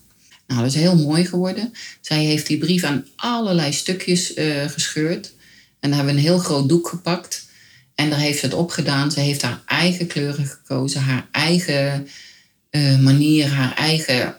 Nou, 0.47 0.61
dat 0.61 0.69
is 0.75 0.81
heel 0.81 0.97
mooi 0.97 1.25
geworden. 1.25 1.73
Zij 2.01 2.25
heeft 2.25 2.47
die 2.47 2.59
brief 2.59 2.83
aan 2.83 3.07
allerlei 3.17 3.73
stukjes 3.73 4.35
eh, 4.35 4.69
gescheurd. 4.69 5.33
En 5.81 5.91
daar 5.91 5.99
hebben 5.99 6.15
we 6.15 6.21
een 6.21 6.27
heel 6.27 6.39
groot 6.39 6.69
doek 6.69 6.89
gepakt. 6.89 7.47
En 7.95 8.11
daar 8.11 8.19
heeft 8.19 8.39
ze 8.39 8.45
het 8.45 8.55
op 8.55 8.71
gedaan. 8.71 9.13
Ze 9.13 9.21
heeft 9.21 9.43
haar 9.43 9.63
eigen 9.67 10.07
kleuren 10.07 10.47
gekozen, 10.47 11.01
haar 11.01 11.29
eigen 11.31 12.09
eh, 12.71 12.99
manier, 12.99 13.49
haar 13.49 13.75
eigen 13.75 14.35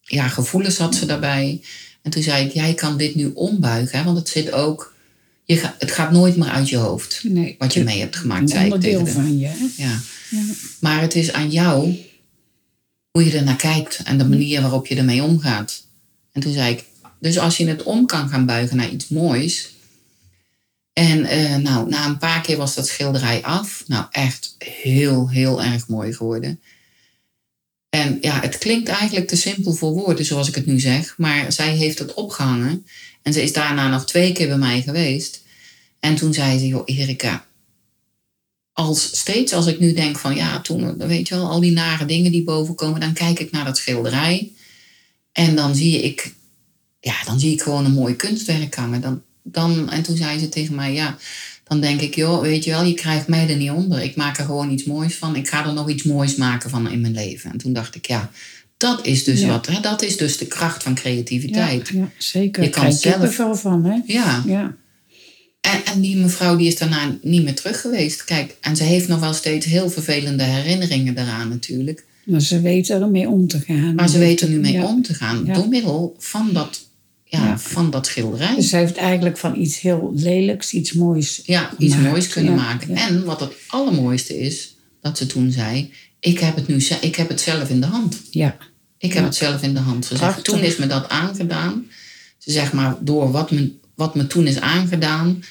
ja, 0.00 0.28
gevoelens 0.28 0.78
had 0.78 0.94
ze 0.94 1.06
daarbij. 1.06 1.60
En 2.02 2.10
toen 2.10 2.22
zei 2.22 2.46
ik, 2.46 2.52
jij 2.52 2.74
kan 2.74 2.96
dit 2.96 3.14
nu 3.14 3.30
ombuigen, 3.34 3.98
hè, 3.98 4.04
want 4.04 4.16
het 4.16 4.28
zit 4.28 4.52
ook, 4.52 4.94
je 5.44 5.56
ga, 5.56 5.74
het 5.78 5.90
gaat 5.90 6.12
nooit 6.12 6.36
meer 6.36 6.48
uit 6.48 6.68
je 6.68 6.76
hoofd 6.76 7.20
Nee, 7.24 7.54
wat 7.58 7.74
je 7.74 7.84
mee 7.84 8.00
hebt 8.00 8.16
gemaakt, 8.16 8.50
zei 8.50 8.74
ik 8.74 8.80
tegen 8.80 9.08
van 9.08 9.38
je. 9.38 9.50
Ja. 9.76 10.00
Ja. 10.30 10.44
Maar 10.80 11.00
het 11.00 11.14
is 11.14 11.32
aan 11.32 11.50
jou 11.50 11.96
hoe 13.16 13.24
je 13.24 13.36
er 13.36 13.44
naar 13.44 13.56
kijkt 13.56 14.00
en 14.04 14.18
de 14.18 14.28
manier 14.28 14.60
waarop 14.60 14.86
je 14.86 14.96
ermee 14.96 15.22
omgaat. 15.22 15.82
En 16.32 16.40
toen 16.40 16.52
zei 16.52 16.72
ik, 16.72 16.84
dus 17.20 17.38
als 17.38 17.56
je 17.56 17.66
het 17.66 17.82
om 17.82 18.06
kan 18.06 18.28
gaan 18.28 18.46
buigen 18.46 18.76
naar 18.76 18.90
iets 18.90 19.08
moois. 19.08 19.74
En 20.92 21.24
eh, 21.24 21.56
nou, 21.56 21.88
na 21.88 22.06
een 22.06 22.18
paar 22.18 22.40
keer 22.40 22.56
was 22.56 22.74
dat 22.74 22.86
schilderij 22.86 23.42
af. 23.42 23.84
Nou, 23.86 24.06
echt 24.10 24.54
heel, 24.58 25.30
heel 25.30 25.62
erg 25.62 25.88
mooi 25.88 26.12
geworden. 26.12 26.60
En 27.88 28.18
ja, 28.20 28.40
het 28.40 28.58
klinkt 28.58 28.88
eigenlijk 28.88 29.28
te 29.28 29.36
simpel 29.36 29.72
voor 29.72 29.92
woorden, 29.92 30.24
zoals 30.24 30.48
ik 30.48 30.54
het 30.54 30.66
nu 30.66 30.80
zeg. 30.80 31.14
Maar 31.18 31.52
zij 31.52 31.76
heeft 31.76 31.98
het 31.98 32.14
opgehangen. 32.14 32.86
En 33.22 33.32
ze 33.32 33.42
is 33.42 33.52
daarna 33.52 33.88
nog 33.88 34.06
twee 34.06 34.32
keer 34.32 34.48
bij 34.48 34.58
mij 34.58 34.82
geweest. 34.82 35.42
En 36.00 36.14
toen 36.14 36.34
zei 36.34 36.58
ze, 36.58 36.66
joh, 36.66 36.82
Erika, 36.84 37.45
als 38.76 39.02
steeds 39.18 39.52
als 39.52 39.66
ik 39.66 39.78
nu 39.80 39.92
denk 39.92 40.18
van 40.18 40.34
ja, 40.34 40.60
toen, 40.60 40.96
weet 40.96 41.28
je 41.28 41.34
wel, 41.34 41.48
al 41.48 41.60
die 41.60 41.72
nare 41.72 42.04
dingen 42.04 42.32
die 42.32 42.44
boven 42.44 42.74
komen, 42.74 43.00
dan 43.00 43.12
kijk 43.12 43.38
ik 43.40 43.50
naar 43.50 43.64
dat 43.64 43.76
schilderij. 43.76 44.50
En 45.32 45.56
dan 45.56 45.74
zie 45.74 46.02
ik, 46.02 46.32
ja, 47.00 47.14
dan 47.24 47.40
zie 47.40 47.52
ik 47.52 47.62
gewoon 47.62 47.84
een 47.84 47.92
mooi 47.92 48.16
kunstwerk 48.16 48.74
hangen. 48.74 49.00
Dan, 49.00 49.22
dan, 49.42 49.90
en 49.90 50.02
toen 50.02 50.16
zei 50.16 50.38
ze 50.38 50.48
tegen 50.48 50.74
mij, 50.74 50.92
ja, 50.92 51.16
dan 51.64 51.80
denk 51.80 52.00
ik, 52.00 52.14
joh, 52.14 52.40
weet 52.40 52.64
je 52.64 52.70
wel, 52.70 52.84
je 52.84 52.94
krijgt 52.94 53.28
mij 53.28 53.48
er 53.48 53.56
niet 53.56 53.70
onder. 53.70 54.02
Ik 54.02 54.16
maak 54.16 54.38
er 54.38 54.44
gewoon 54.44 54.70
iets 54.70 54.84
moois 54.84 55.14
van. 55.14 55.36
Ik 55.36 55.48
ga 55.48 55.66
er 55.66 55.72
nog 55.72 55.88
iets 55.90 56.02
moois 56.02 56.34
maken 56.34 56.70
van 56.70 56.90
in 56.90 57.00
mijn 57.00 57.12
leven. 57.14 57.50
En 57.52 57.58
toen 57.58 57.72
dacht 57.72 57.94
ik, 57.94 58.06
ja, 58.06 58.30
dat 58.76 59.06
is 59.06 59.24
dus 59.24 59.40
Ja. 59.40 59.46
wat, 59.48 59.66
hè, 59.66 59.80
dat 59.80 60.02
is 60.02 60.16
dus 60.16 60.36
de 60.38 60.46
kracht 60.46 60.82
van 60.82 60.94
creativiteit. 60.94 61.88
ja, 61.88 62.10
zeker. 62.18 62.62
Je 62.62 62.70
kan 62.70 62.82
kan 62.82 62.92
zelf- 62.92 63.14
kippenvel 63.14 63.54
van, 63.54 63.84
hè? 63.84 64.00
ja. 64.06 64.42
Ja. 64.46 64.76
En, 65.60 65.84
en 65.84 66.00
die 66.00 66.16
mevrouw 66.16 66.56
die 66.56 66.66
is 66.66 66.78
daarna 66.78 67.18
niet 67.22 67.42
meer 67.44 67.54
terug 67.54 67.80
geweest. 67.80 68.24
Kijk, 68.24 68.56
en 68.60 68.76
ze 68.76 68.82
heeft 68.84 69.08
nog 69.08 69.20
wel 69.20 69.32
steeds 69.32 69.66
heel 69.66 69.90
vervelende 69.90 70.42
herinneringen 70.42 71.14
daaraan 71.14 71.48
natuurlijk. 71.48 72.04
Maar 72.24 72.40
ze 72.40 72.60
weten 72.60 73.02
ermee 73.02 73.28
om 73.28 73.46
te 73.48 73.60
gaan. 73.60 73.94
Maar 73.94 74.08
ze 74.08 74.18
weten 74.18 74.46
er 74.48 74.52
nu 74.54 74.60
mee 74.60 74.72
Ja. 74.72 74.84
om 74.86 75.02
te 75.02 75.14
gaan 75.14 75.44
Ja. 75.46 75.54
door 75.54 75.68
middel 75.68 76.14
van 76.18 76.50
dat, 76.52 76.80
ja, 77.24 77.44
Ja. 77.44 77.58
van 77.58 77.90
dat 77.90 78.06
schilderij. 78.06 78.54
Dus 78.54 78.68
ze 78.68 78.76
heeft 78.76 78.96
eigenlijk 78.96 79.38
van 79.38 79.60
iets 79.60 79.80
heel 79.80 80.12
lelijks 80.16 80.72
iets 80.72 80.92
moois. 80.92 81.40
ja, 81.44 81.70
iets 81.78 81.94
gemaakt. 81.94 82.10
moois 82.10 82.28
kunnen 82.28 82.54
maken. 82.54 82.94
En 82.96 83.24
wat 83.24 83.40
het 83.40 83.52
allermooiste 83.66 84.38
is, 84.38 84.76
dat 85.00 85.18
ze 85.18 85.26
toen 85.26 85.50
zei: 85.50 85.92
Ik 86.20 86.38
heb 86.38 86.56
het 86.56 86.66
nu 86.66 86.76
ik 87.00 87.16
heb 87.16 87.28
het 87.28 87.40
zelf 87.40 87.68
in 87.70 87.80
de 87.80 87.86
hand. 87.86 88.20
Ja, 88.30 88.56
Ik 88.98 89.12
heb 89.12 89.24
het 89.24 89.34
zelf 89.36 89.62
in 89.62 89.74
de 89.74 89.80
hand. 89.80 90.04
Ze 90.04 90.16
zegt, 90.16 90.44
toen 90.44 90.60
is 90.60 90.76
me 90.76 90.86
dat 90.86 91.08
aangedaan. 91.08 91.86
Ze 92.38 92.52
zegt 92.52 92.72
maar, 92.72 92.96
door 93.00 93.30
wat 93.30 93.50
me, 93.50 93.72
wat 93.96 94.14
me 94.14 94.26
toen 94.26 94.46
is 94.46 94.60
aangedaan, 94.60 95.42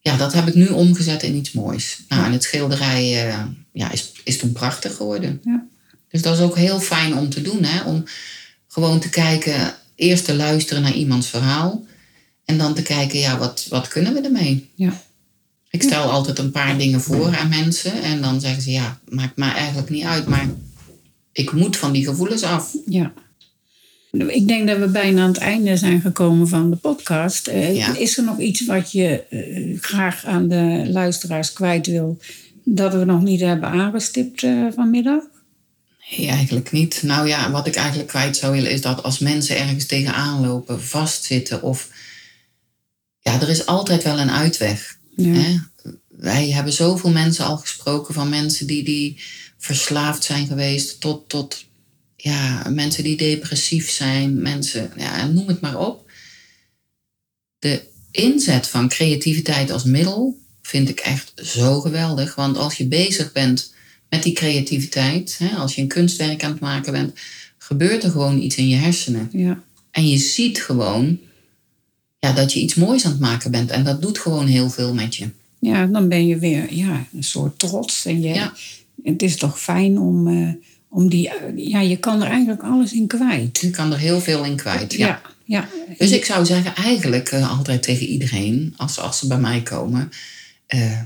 ja, 0.00 0.16
dat 0.16 0.32
heb 0.32 0.46
ik 0.46 0.54
nu 0.54 0.68
omgezet 0.68 1.22
in 1.22 1.34
iets 1.34 1.52
moois. 1.52 2.02
Nou, 2.08 2.24
en 2.24 2.32
het 2.32 2.42
schilderij 2.42 3.28
eh, 3.28 3.44
ja, 3.72 3.90
is, 3.90 4.12
is 4.24 4.38
toen 4.38 4.52
prachtig 4.52 4.96
geworden. 4.96 5.40
Ja. 5.44 5.66
Dus 6.08 6.22
dat 6.22 6.36
is 6.36 6.42
ook 6.42 6.56
heel 6.56 6.80
fijn 6.80 7.16
om 7.16 7.28
te 7.28 7.42
doen, 7.42 7.64
hè? 7.64 7.82
om 7.82 8.04
gewoon 8.68 9.00
te 9.00 9.08
kijken, 9.08 9.74
eerst 9.94 10.24
te 10.24 10.34
luisteren 10.34 10.82
naar 10.82 10.94
iemands 10.94 11.26
verhaal. 11.26 11.86
En 12.44 12.58
dan 12.58 12.74
te 12.74 12.82
kijken, 12.82 13.18
ja, 13.18 13.38
wat, 13.38 13.66
wat 13.68 13.88
kunnen 13.88 14.14
we 14.14 14.20
ermee? 14.20 14.70
ja. 14.74 15.06
Ik 15.70 15.82
stel 15.82 16.10
altijd 16.10 16.38
een 16.38 16.50
paar 16.50 16.78
dingen 16.78 17.00
voor 17.00 17.36
aan 17.36 17.48
mensen 17.48 18.02
en 18.02 18.20
dan 18.20 18.40
zeggen 18.40 18.62
ze, 18.62 18.70
ja, 18.70 19.00
maakt 19.08 19.36
mij 19.36 19.52
eigenlijk 19.52 19.90
niet 19.90 20.04
uit, 20.04 20.26
maar 20.26 20.48
ik 21.32 21.52
moet 21.52 21.76
van 21.76 21.92
die 21.92 22.04
gevoelens 22.04 22.42
af. 22.42 22.74
Ja. 22.86 23.12
Ik 24.10 24.48
denk 24.48 24.68
dat 24.68 24.78
we 24.78 24.88
bijna 24.88 25.22
aan 25.22 25.28
het 25.28 25.38
einde 25.38 25.76
zijn 25.76 26.00
gekomen 26.00 26.48
van 26.48 26.70
de 26.70 26.76
podcast. 26.76 27.46
Eh, 27.46 27.76
Ja. 27.76 27.96
Is 27.96 28.16
er 28.18 28.24
nog 28.24 28.38
iets 28.38 28.66
wat 28.66 28.92
je 28.92 29.24
eh, 29.30 29.80
graag 29.80 30.24
aan 30.24 30.48
de 30.48 30.84
luisteraars 30.86 31.52
kwijt 31.52 31.86
wil, 31.86 32.18
dat 32.64 32.92
we 32.92 33.04
nog 33.04 33.22
niet 33.22 33.40
hebben 33.40 33.68
aangestipt 33.68 34.42
eh, 34.42 34.66
vanmiddag? 34.74 35.22
Nee, 36.10 36.28
eigenlijk 36.28 36.72
niet. 36.72 37.02
Nou 37.02 37.28
ja, 37.28 37.50
wat 37.50 37.66
ik 37.66 37.74
eigenlijk 37.74 38.08
kwijt 38.08 38.36
zou 38.36 38.52
willen 38.52 38.70
is 38.70 38.80
dat 38.80 39.02
als 39.02 39.18
mensen 39.18 39.58
ergens 39.58 39.86
tegenaan 39.86 40.46
lopen, 40.46 40.82
vastzitten 40.82 41.62
of... 41.62 41.88
Ja, 43.20 43.40
er 43.40 43.48
is 43.48 43.66
altijd 43.66 44.02
wel 44.04 44.18
een 44.18 44.30
uitweg. 44.30 44.98
Ja. 45.16 45.32
Hè? 45.32 45.56
Wij 46.08 46.50
hebben 46.50 46.72
zoveel 46.72 47.10
mensen 47.10 47.44
al 47.44 47.56
gesproken 47.56 48.14
van 48.14 48.28
mensen 48.28 48.66
die, 48.66 48.84
die 48.84 49.20
verslaafd 49.58 50.24
zijn 50.24 50.46
geweest 50.46 51.00
tot, 51.00 51.28
tot 51.28 51.67
ja, 52.22 52.66
mensen 52.70 53.04
die 53.04 53.16
depressief 53.16 53.90
zijn, 53.90 54.42
mensen, 54.42 54.90
ja, 54.96 55.26
noem 55.26 55.48
het 55.48 55.60
maar 55.60 55.78
op. 55.78 56.10
De 57.58 57.82
inzet 58.10 58.68
van 58.68 58.88
creativiteit 58.88 59.70
als 59.70 59.84
middel 59.84 60.38
vind 60.62 60.88
ik 60.88 61.00
echt 61.00 61.32
zo 61.36 61.80
geweldig. 61.80 62.34
Want 62.34 62.56
als 62.56 62.74
je 62.74 62.86
bezig 62.86 63.32
bent 63.32 63.74
met 64.08 64.22
die 64.22 64.32
creativiteit, 64.32 65.36
hè, 65.38 65.48
als 65.56 65.74
je 65.74 65.82
een 65.82 65.88
kunstwerk 65.88 66.44
aan 66.44 66.50
het 66.50 66.60
maken 66.60 66.92
bent, 66.92 67.18
gebeurt 67.58 68.04
er 68.04 68.10
gewoon 68.10 68.42
iets 68.42 68.56
in 68.56 68.68
je 68.68 68.76
hersenen. 68.76 69.28
Ja. 69.32 69.62
En 69.90 70.08
je 70.08 70.18
ziet 70.18 70.62
gewoon 70.62 71.18
ja, 72.18 72.32
dat 72.32 72.52
je 72.52 72.60
iets 72.60 72.74
moois 72.74 73.04
aan 73.04 73.10
het 73.10 73.20
maken 73.20 73.50
bent. 73.50 73.70
En 73.70 73.84
dat 73.84 74.02
doet 74.02 74.18
gewoon 74.18 74.46
heel 74.46 74.70
veel 74.70 74.94
met 74.94 75.16
je. 75.16 75.28
ja, 75.58 75.86
dan 75.86 76.08
ben 76.08 76.26
je 76.26 76.38
weer 76.38 76.74
ja, 76.74 77.06
een 77.12 77.24
soort 77.24 77.58
trots. 77.58 78.04
En 78.04 78.20
je, 78.20 78.34
Ja. 78.34 78.54
Het 79.02 79.22
is 79.22 79.36
toch 79.36 79.60
fijn 79.60 79.98
om, 79.98 80.28
eh, 80.28 80.52
om 80.88 81.08
die... 81.08 81.30
ja, 81.56 81.80
je 81.80 81.96
kan 81.96 82.22
er 82.22 82.28
eigenlijk 82.28 82.62
alles 82.62 82.92
in 82.92 83.06
kwijt. 83.06 83.58
Je 83.58 83.70
kan 83.70 83.92
er 83.92 83.98
heel 83.98 84.20
veel 84.20 84.44
in 84.44 84.56
kwijt. 84.56 84.92
Ja. 84.92 85.06
Ja, 85.06 85.20
ja. 85.44 85.68
Dus 85.98 86.10
ik 86.10 86.24
zou 86.24 86.46
zeggen, 86.46 86.74
eigenlijk 86.74 87.28
eh, 87.28 87.58
altijd 87.58 87.82
tegen 87.82 88.06
iedereen, 88.06 88.74
als, 88.76 88.98
als 88.98 89.18
ze 89.18 89.26
bij 89.26 89.38
mij 89.38 89.62
komen, 89.62 90.10
eh, 90.66 91.00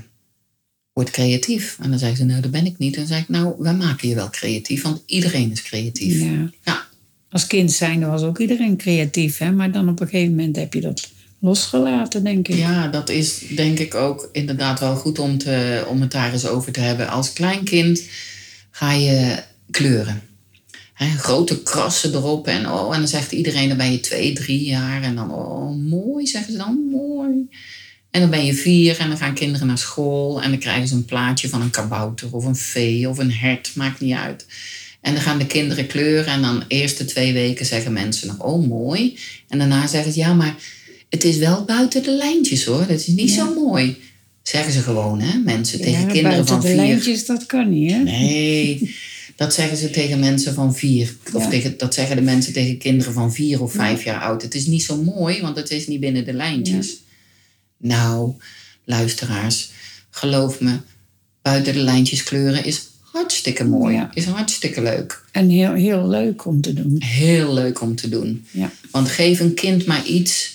word 0.93 1.09
creatief. 1.09 1.77
En 1.81 1.89
dan 1.89 1.99
zeggen 1.99 2.17
ze, 2.17 2.25
nou, 2.25 2.41
dat 2.41 2.51
ben 2.51 2.65
ik 2.65 2.77
niet. 2.77 2.93
En 2.93 2.99
dan 2.99 3.07
zeg 3.07 3.21
ik, 3.21 3.29
nou, 3.29 3.55
wij 3.57 3.73
maken 3.73 4.09
je 4.09 4.15
wel 4.15 4.29
creatief, 4.29 4.81
want 4.81 5.03
iedereen 5.05 5.51
is 5.51 5.61
creatief. 5.61 6.21
Ja. 6.21 6.49
Ja, 6.63 6.85
Als 7.29 7.47
kind 7.47 7.71
zijnde 7.71 8.05
was 8.05 8.21
ook 8.21 8.39
iedereen 8.39 8.77
creatief, 8.77 9.37
hè? 9.37 9.51
maar 9.51 9.71
dan 9.71 9.89
op 9.89 9.99
een 9.99 10.07
gegeven 10.07 10.35
moment 10.35 10.55
heb 10.55 10.73
je 10.73 10.81
dat 10.81 11.09
losgelaten, 11.39 12.23
denk 12.23 12.47
ik. 12.47 12.55
Ja, 12.55 12.87
dat 12.87 13.09
is 13.09 13.41
denk 13.55 13.79
ik 13.79 13.95
ook 13.95 14.29
inderdaad 14.31 14.79
wel 14.79 14.95
goed 14.95 15.19
om, 15.19 15.37
te, 15.37 15.85
om 15.89 16.01
het 16.01 16.11
daar 16.11 16.33
eens 16.33 16.47
over 16.47 16.71
te 16.71 16.79
hebben. 16.79 17.09
Als 17.09 17.33
kleinkind 17.33 18.03
ga 18.71 18.91
je 18.91 19.43
kleuren. 19.73 20.21
Grote 21.17 21.63
krassen 21.63 22.13
erop 22.13 22.47
en, 22.47 22.69
oh, 22.69 22.93
en 22.93 22.99
dan 22.99 23.07
zegt 23.07 23.31
iedereen, 23.31 23.67
dan 23.67 23.77
ben 23.77 23.91
je 23.91 23.99
twee, 23.99 24.33
drie 24.33 24.63
jaar. 24.63 25.03
En 25.03 25.15
dan, 25.15 25.31
oh, 25.31 25.75
mooi, 25.89 26.27
zeggen 26.27 26.51
ze 26.51 26.57
dan, 26.57 26.87
mooi. 26.91 27.49
En 28.11 28.21
dan 28.21 28.29
ben 28.29 28.45
je 28.45 28.53
vier 28.53 28.99
en 28.99 29.07
dan 29.07 29.17
gaan 29.17 29.33
kinderen 29.33 29.67
naar 29.67 29.77
school 29.77 30.41
en 30.41 30.49
dan 30.49 30.59
krijgen 30.59 30.87
ze 30.87 30.95
een 30.95 31.05
plaatje 31.05 31.49
van 31.49 31.61
een 31.61 31.69
kabouter 31.69 32.27
of 32.31 32.45
een 32.45 32.55
vee 32.55 33.09
of 33.09 33.17
een 33.17 33.31
hert, 33.31 33.71
maakt 33.75 33.99
niet 33.99 34.13
uit. 34.15 34.45
En 35.01 35.13
dan 35.13 35.21
gaan 35.21 35.37
de 35.37 35.45
kinderen 35.45 35.87
kleuren 35.87 36.33
en 36.33 36.41
dan 36.41 36.59
de 36.59 36.65
eerste 36.67 37.05
twee 37.05 37.33
weken 37.33 37.65
zeggen 37.65 37.93
mensen 37.93 38.27
nog, 38.27 38.39
oh 38.39 38.67
mooi. 38.67 39.17
En 39.47 39.57
daarna 39.57 39.87
zeggen 39.87 40.13
ze, 40.13 40.19
ja, 40.19 40.33
maar 40.33 40.55
het 41.09 41.23
is 41.23 41.37
wel 41.37 41.63
buiten 41.65 42.03
de 42.03 42.11
lijntjes 42.11 42.65
hoor, 42.65 42.79
dat 42.87 42.99
is 42.99 43.07
niet 43.07 43.31
zo 43.31 43.53
mooi. 43.53 43.97
Zeggen 44.43 44.73
ze 44.73 44.79
gewoon, 44.79 45.21
hè, 45.21 45.37
mensen 45.37 45.79
tegen 45.81 45.91
Ja, 45.91 46.05
kinderen 46.05 46.29
buiten 46.29 46.47
van 46.47 46.61
de 46.61 46.67
vier. 46.67 46.75
lijntjes, 46.75 47.25
dat 47.25 47.45
kan 47.45 47.69
niet, 47.69 47.91
hè? 47.91 47.97
Nee, 47.97 48.79
dat 49.43 49.53
zeggen 49.53 49.77
ze 49.77 49.89
tegen 49.89 50.19
mensen 50.19 50.53
van 50.53 50.75
vier. 50.75 51.15
Of 51.33 51.43
Ja. 51.43 51.49
tegen, 51.49 51.77
dat 51.77 51.93
zeggen 51.93 52.15
de 52.15 52.21
mensen 52.21 52.53
tegen 52.53 52.77
kinderen 52.77 53.13
van 53.13 53.33
vier 53.33 53.61
of 53.61 53.73
vijf 53.73 54.03
jaar 54.03 54.21
oud. 54.21 54.41
Het 54.41 54.55
is 54.55 54.65
niet 54.65 54.83
zo 54.83 55.03
mooi, 55.03 55.41
want 55.41 55.55
het 55.55 55.71
is 55.71 55.87
niet 55.87 55.99
binnen 55.99 56.25
de 56.25 56.33
lijntjes. 56.33 56.97
Nou, 57.77 58.33
luisteraars, 58.85 59.69
geloof 60.09 60.59
me, 60.59 60.77
buiten 61.41 61.73
de 61.73 61.79
lijntjes 61.79 62.23
kleuren 62.23 62.65
is 62.65 62.81
hartstikke 63.01 63.63
mooi. 63.65 63.95
Ja. 63.95 64.11
Is 64.13 64.25
hartstikke 64.25 64.81
leuk. 64.81 65.23
En 65.31 65.49
heel, 65.49 65.73
heel 65.73 66.07
leuk 66.07 66.45
om 66.45 66.61
te 66.61 66.73
doen. 66.73 66.95
Heel 66.99 67.53
leuk 67.53 67.81
om 67.81 67.95
te 67.95 68.09
doen. 68.09 68.45
Ja. 68.51 68.71
Want 68.91 69.09
geef 69.09 69.39
een 69.39 69.53
kind 69.53 69.85
maar 69.85 70.05
iets 70.05 70.51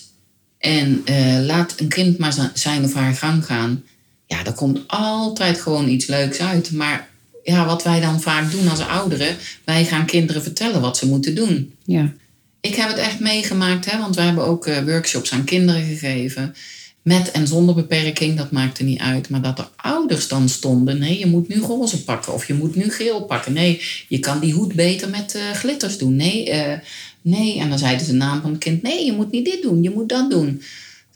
en 0.59 1.01
eh, 1.05 1.38
laat 1.44 1.74
een 1.81 1.88
kind 1.88 2.18
maar 2.18 2.33
zi- 2.33 2.51
zijn 2.55 2.85
of 2.85 2.94
haar 2.94 3.14
gang 3.14 3.44
gaan. 3.46 3.83
Ja, 4.27 4.44
er 4.44 4.53
komt 4.53 4.81
altijd 4.87 5.61
gewoon 5.61 5.88
iets 5.88 6.07
leuks 6.07 6.38
uit. 6.38 6.70
Maar 6.72 7.09
ja, 7.48 7.66
wat 7.66 7.82
wij 7.82 8.00
dan 8.00 8.20
vaak 8.20 8.50
doen 8.50 8.68
als 8.68 8.80
ouderen, 8.80 9.37
wij 9.64 9.84
gaan 9.84 10.06
kinderen 10.06 10.42
vertellen 10.42 10.80
wat 10.80 10.96
ze 10.96 11.06
moeten 11.06 11.34
doen. 11.34 11.74
Ja. 11.84 12.12
Ik 12.61 12.74
heb 12.74 12.88
het 12.88 12.98
echt 12.98 13.20
meegemaakt, 13.20 13.90
hè, 13.90 13.98
want 13.98 14.14
we 14.14 14.20
hebben 14.22 14.44
ook 14.44 14.66
eh, 14.66 14.82
workshops 14.84 15.32
aan 15.32 15.44
kinderen 15.44 15.82
gegeven. 15.82 16.54
Met 17.02 17.30
en 17.30 17.46
zonder 17.46 17.74
beperking, 17.74 18.37
dat 18.37 18.50
maakte 18.50 18.82
niet 18.84 19.00
uit. 19.00 19.28
Maar 19.28 19.42
dat 19.42 19.58
er 19.58 19.68
ouders 19.76 20.28
dan 20.28 20.48
stonden. 20.48 20.98
Nee, 20.98 21.18
je 21.18 21.26
moet 21.26 21.48
nu 21.48 21.61
roze 21.61 22.04
pakken 22.04 22.32
of 22.34 22.46
je 22.46 22.54
moet 22.54 22.74
nu 22.74 22.90
geel 22.92 23.24
pakken. 23.24 23.52
Nee, 23.52 23.82
je 24.08 24.18
kan 24.18 24.38
die 24.40 24.52
hoed 24.52 24.74
beter 24.74 25.08
met 25.11 25.34
eh, 25.34 25.42
glitters 25.52 25.98
doen. 25.98 26.16
Nee, 26.16 26.50
eh, 26.50 26.78
nee. 27.22 27.58
En 27.61 27.68
dan 27.68 27.78
zeiden 27.78 28.06
ze 28.06 28.12
de 28.12 28.16
naam 28.18 28.40
van 28.40 28.50
het 28.50 28.58
kind. 28.58 28.82
Nee, 28.82 29.04
je 29.04 29.12
moet 29.12 29.30
niet 29.30 29.44
dit 29.44 29.62
doen, 29.62 29.82
je 29.82 29.90
moet 29.90 30.08
dat 30.08 30.30
doen. 30.30 30.62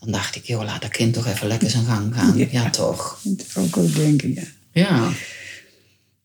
Dan 0.00 0.12
dacht 0.12 0.36
ik, 0.36 0.44
joh, 0.46 0.64
laat 0.64 0.82
dat 0.82 0.90
kind 0.90 1.14
toch 1.14 1.26
even 1.26 1.46
lekker 1.48 1.70
zijn 1.70 1.84
gang 1.84 2.14
gaan. 2.14 2.36
Ja, 2.38 2.46
Ja. 2.50 2.70
toch. 2.70 3.20
Dat 3.22 3.46
ook 3.76 3.94
denken, 3.94 4.34
ja. 4.34 4.42
Ja. 4.72 5.12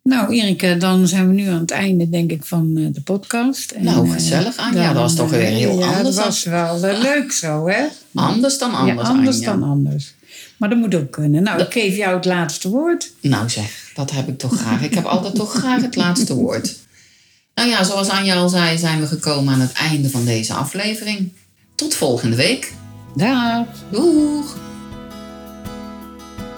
Nou, 0.07 0.33
Erika, 0.33 0.73
dan 0.73 1.07
zijn 1.07 1.27
we 1.27 1.33
nu 1.33 1.47
aan 1.47 1.59
het 1.59 1.71
einde, 1.71 2.09
denk 2.09 2.31
ik, 2.31 2.45
van 2.45 2.77
eh, 2.77 2.85
de 2.91 3.01
podcast. 3.01 3.71
En, 3.71 3.83
Nou, 3.83 4.07
eh, 4.07 4.13
gezellig, 4.13 4.57
Anja. 4.57 4.93
Dat 4.93 5.01
was 5.01 5.15
toch 5.15 5.29
weer 5.29 5.39
heel 5.39 5.79
ja, 5.79 5.87
anders 5.87 6.15
dat 6.15 6.25
was 6.25 6.43
wel 6.43 6.85
eh, 6.85 7.01
leuk 7.01 7.31
zo, 7.31 7.67
hè? 7.67 7.85
Anders 8.13 8.57
dan 8.57 8.73
anders, 8.73 9.07
ja, 9.07 9.13
anders 9.13 9.35
Anja. 9.37 9.51
dan 9.51 9.63
anders. 9.63 10.13
Maar 10.57 10.69
dat 10.69 10.77
moet 10.77 10.95
ook 10.95 11.11
kunnen. 11.11 11.43
Nou, 11.43 11.61
ik 11.61 11.71
geef 11.71 11.95
jou 11.95 12.15
het 12.15 12.25
laatste 12.25 12.69
woord. 12.69 13.11
Nou 13.21 13.49
zeg, 13.49 13.91
dat 13.95 14.11
heb 14.11 14.27
ik 14.27 14.37
toch 14.37 14.59
graag. 14.59 14.81
Ik 14.81 14.93
heb 14.93 15.05
altijd 15.05 15.35
toch 15.35 15.53
graag 15.53 15.81
het 15.81 15.95
laatste 15.95 16.35
woord. 16.35 16.75
Nou 17.55 17.69
ja, 17.69 17.83
zoals 17.83 18.09
Anja 18.09 18.35
al 18.35 18.49
zei, 18.49 18.77
zijn 18.77 18.99
we 18.99 19.07
gekomen 19.07 19.53
aan 19.53 19.61
het 19.61 19.73
einde 19.73 20.09
van 20.09 20.25
deze 20.25 20.53
aflevering. 20.53 21.31
Tot 21.75 21.95
volgende 21.95 22.35
week. 22.35 22.73
Dag. 23.15 23.65
Doeg! 23.91 24.57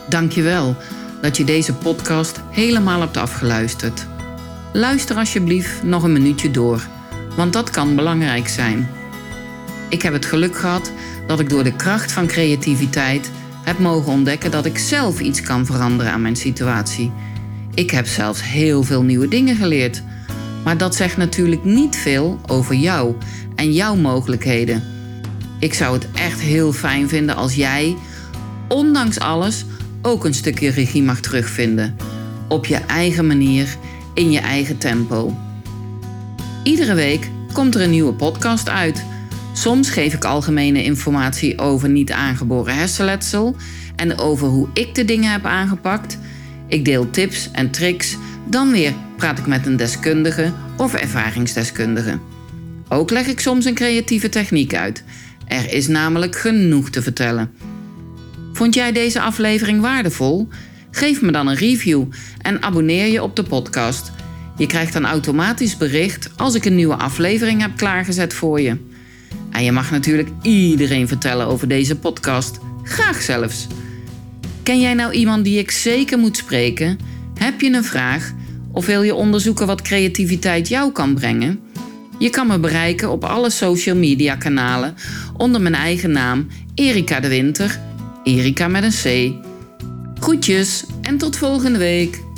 Dankjewel 0.10 0.76
dat 1.22 1.38
je 1.38 1.44
deze 1.44 1.74
podcast 1.74 2.42
helemaal 2.50 3.00
hebt 3.00 3.18
afgeluisterd. 3.18 4.08
Luister 4.74 5.16
alsjeblieft 5.16 5.84
nog 5.84 6.04
een 6.04 6.14
minuutje 6.14 6.52
door, 6.52 6.88
want 7.36 7.54
dat 7.54 7.70
kan 7.70 7.96
belangrijk 7.96 8.48
zijn. 8.48 8.90
Ik 9.90 10.02
heb 10.02 10.14
het 10.14 10.26
geluk 10.26 10.58
gehad 10.58 10.92
dat 11.28 11.40
ik 11.40 11.50
door 11.50 11.64
de 11.64 11.76
kracht 11.76 12.12
van 12.12 12.28
creativiteit 12.28 13.32
heb 13.64 13.80
mogen 13.80 14.12
ontdekken 14.12 14.52
dat 14.52 14.66
ik 14.66 14.78
zelf 14.78 15.20
iets 15.20 15.42
kan 15.42 15.66
veranderen 15.66 16.12
aan 16.12 16.22
mijn 16.22 16.36
situatie. 16.36 17.12
Ik 17.74 17.92
heb 17.92 18.08
zelfs 18.08 18.44
heel 18.44 18.84
veel 18.84 19.04
nieuwe 19.04 19.28
dingen 19.28 19.56
geleerd. 19.56 20.04
Maar 20.64 20.78
dat 20.78 20.96
zegt 20.96 21.18
natuurlijk 21.18 21.64
niet 21.64 21.96
veel 21.96 22.40
over 22.48 22.76
jou 22.76 23.16
en 23.56 23.74
jouw 23.74 23.96
mogelijkheden. 23.96 24.84
Ik 25.60 25.74
zou 25.74 25.94
het 25.94 26.08
echt 26.14 26.40
heel 26.40 26.74
fijn 26.74 27.10
vinden 27.10 27.36
als 27.36 27.56
jij, 27.56 27.96
ondanks 28.68 29.20
alles, 29.20 29.66
ook 30.02 30.26
een 30.26 30.34
stukje 30.34 30.70
regie 30.70 31.04
mag 31.04 31.20
terugvinden. 31.20 31.96
Op 32.48 32.66
je 32.66 32.76
eigen 32.76 33.28
manier, 33.28 33.78
in 34.14 34.32
je 34.32 34.40
eigen 34.40 34.78
tempo. 34.78 35.38
Iedere 36.64 36.94
week 36.94 37.30
komt 37.54 37.76
er 37.76 37.82
een 37.82 37.90
nieuwe 37.90 38.14
podcast 38.14 38.70
uit. 38.70 39.04
Soms 39.54 39.90
geef 39.90 40.14
ik 40.14 40.26
algemene 40.26 40.84
informatie 40.84 41.60
over 41.60 41.90
niet 41.90 42.12
aangeboren 42.12 42.76
hersenletsel 42.76 43.56
en 43.96 44.18
over 44.18 44.48
hoe 44.48 44.68
ik 44.74 44.96
de 44.96 45.06
dingen 45.06 45.32
heb 45.32 45.46
aangepakt. 45.46 46.18
Ik 46.68 46.86
deel 46.86 47.10
tips 47.10 47.52
en 47.52 47.72
tricks, 47.72 48.18
dan 48.50 48.72
weer 48.72 48.94
praat 49.18 49.40
ik 49.40 49.48
met 49.48 49.66
een 49.66 49.78
deskundige 49.78 50.54
of 50.78 50.94
ervaringsdeskundige. 50.94 52.20
Ook 52.90 53.10
leg 53.10 53.28
ik 53.28 53.40
soms 53.40 53.66
een 53.66 53.74
creatieve 53.74 54.30
techniek 54.30 54.76
uit. 54.76 55.04
Er 55.46 55.74
is 55.74 55.88
namelijk 55.88 56.36
genoeg 56.36 56.90
te 56.90 57.02
vertellen. 57.02 57.52
Vond 58.60 58.74
jij 58.74 58.92
deze 58.92 59.22
aflevering 59.22 59.82
waardevol? 59.82 60.48
Geef 60.92 61.22
me 61.22 61.32
dan 61.32 61.48
een 61.48 61.56
review 61.56 62.04
en 62.42 62.64
abonneer 62.64 63.08
je 63.08 63.24
op 63.24 63.36
de 63.36 63.44
podcast. 63.44 64.12
Je 64.58 64.66
krijgt 64.66 64.94
dan 64.94 65.06
automatisch 65.06 65.78
bericht 65.78 66.30
als 66.36 66.56
ik 66.56 66.66
een 66.66 66.76
nieuwe 66.76 66.96
aflevering 66.96 67.62
heb 67.62 67.78
klaargezet 67.78 68.34
voor 68.34 68.62
je. 68.62 68.78
En 69.52 69.64
je 69.64 69.72
mag 69.72 69.92
natuurlijk 69.92 70.30
iedereen 70.42 71.08
vertellen 71.08 71.48
over 71.48 71.68
deze 71.68 71.96
podcast. 71.96 72.60
Graag 72.84 73.22
zelfs. 73.22 73.68
Ken 74.64 74.80
jij 74.80 74.94
nou 74.94 75.14
iemand 75.14 75.44
die 75.44 75.60
ik 75.60 75.72
zeker 75.72 76.18
moet 76.18 76.38
spreken? 76.38 77.00
Heb 77.38 77.62
je 77.62 77.74
een 77.74 77.84
vraag? 77.84 78.34
Of 78.72 78.86
wil 78.86 79.02
je 79.02 79.16
onderzoeken 79.16 79.68
wat 79.68 79.82
creativiteit 79.82 80.68
jou 80.68 80.92
kan 80.92 81.14
brengen? 81.14 81.60
Je 82.18 82.30
kan 82.30 82.48
me 82.48 82.60
bereiken 82.60 83.12
op 83.12 83.24
alle 83.24 83.50
social 83.50 83.96
media 83.96 84.36
kanalen 84.36 84.96
onder 85.38 85.62
mijn 85.62 85.76
eigen 85.76 86.12
naam 86.12 86.48
Erika 86.76 87.20
de 87.20 87.28
Winter. 87.28 87.89
Erika 88.38 88.68
met 88.68 88.84
een 88.84 88.92
C. 88.92 89.34
Groetjes 90.20 90.84
en 91.02 91.18
tot 91.18 91.38
volgende 91.38 91.80
week. 91.80 92.29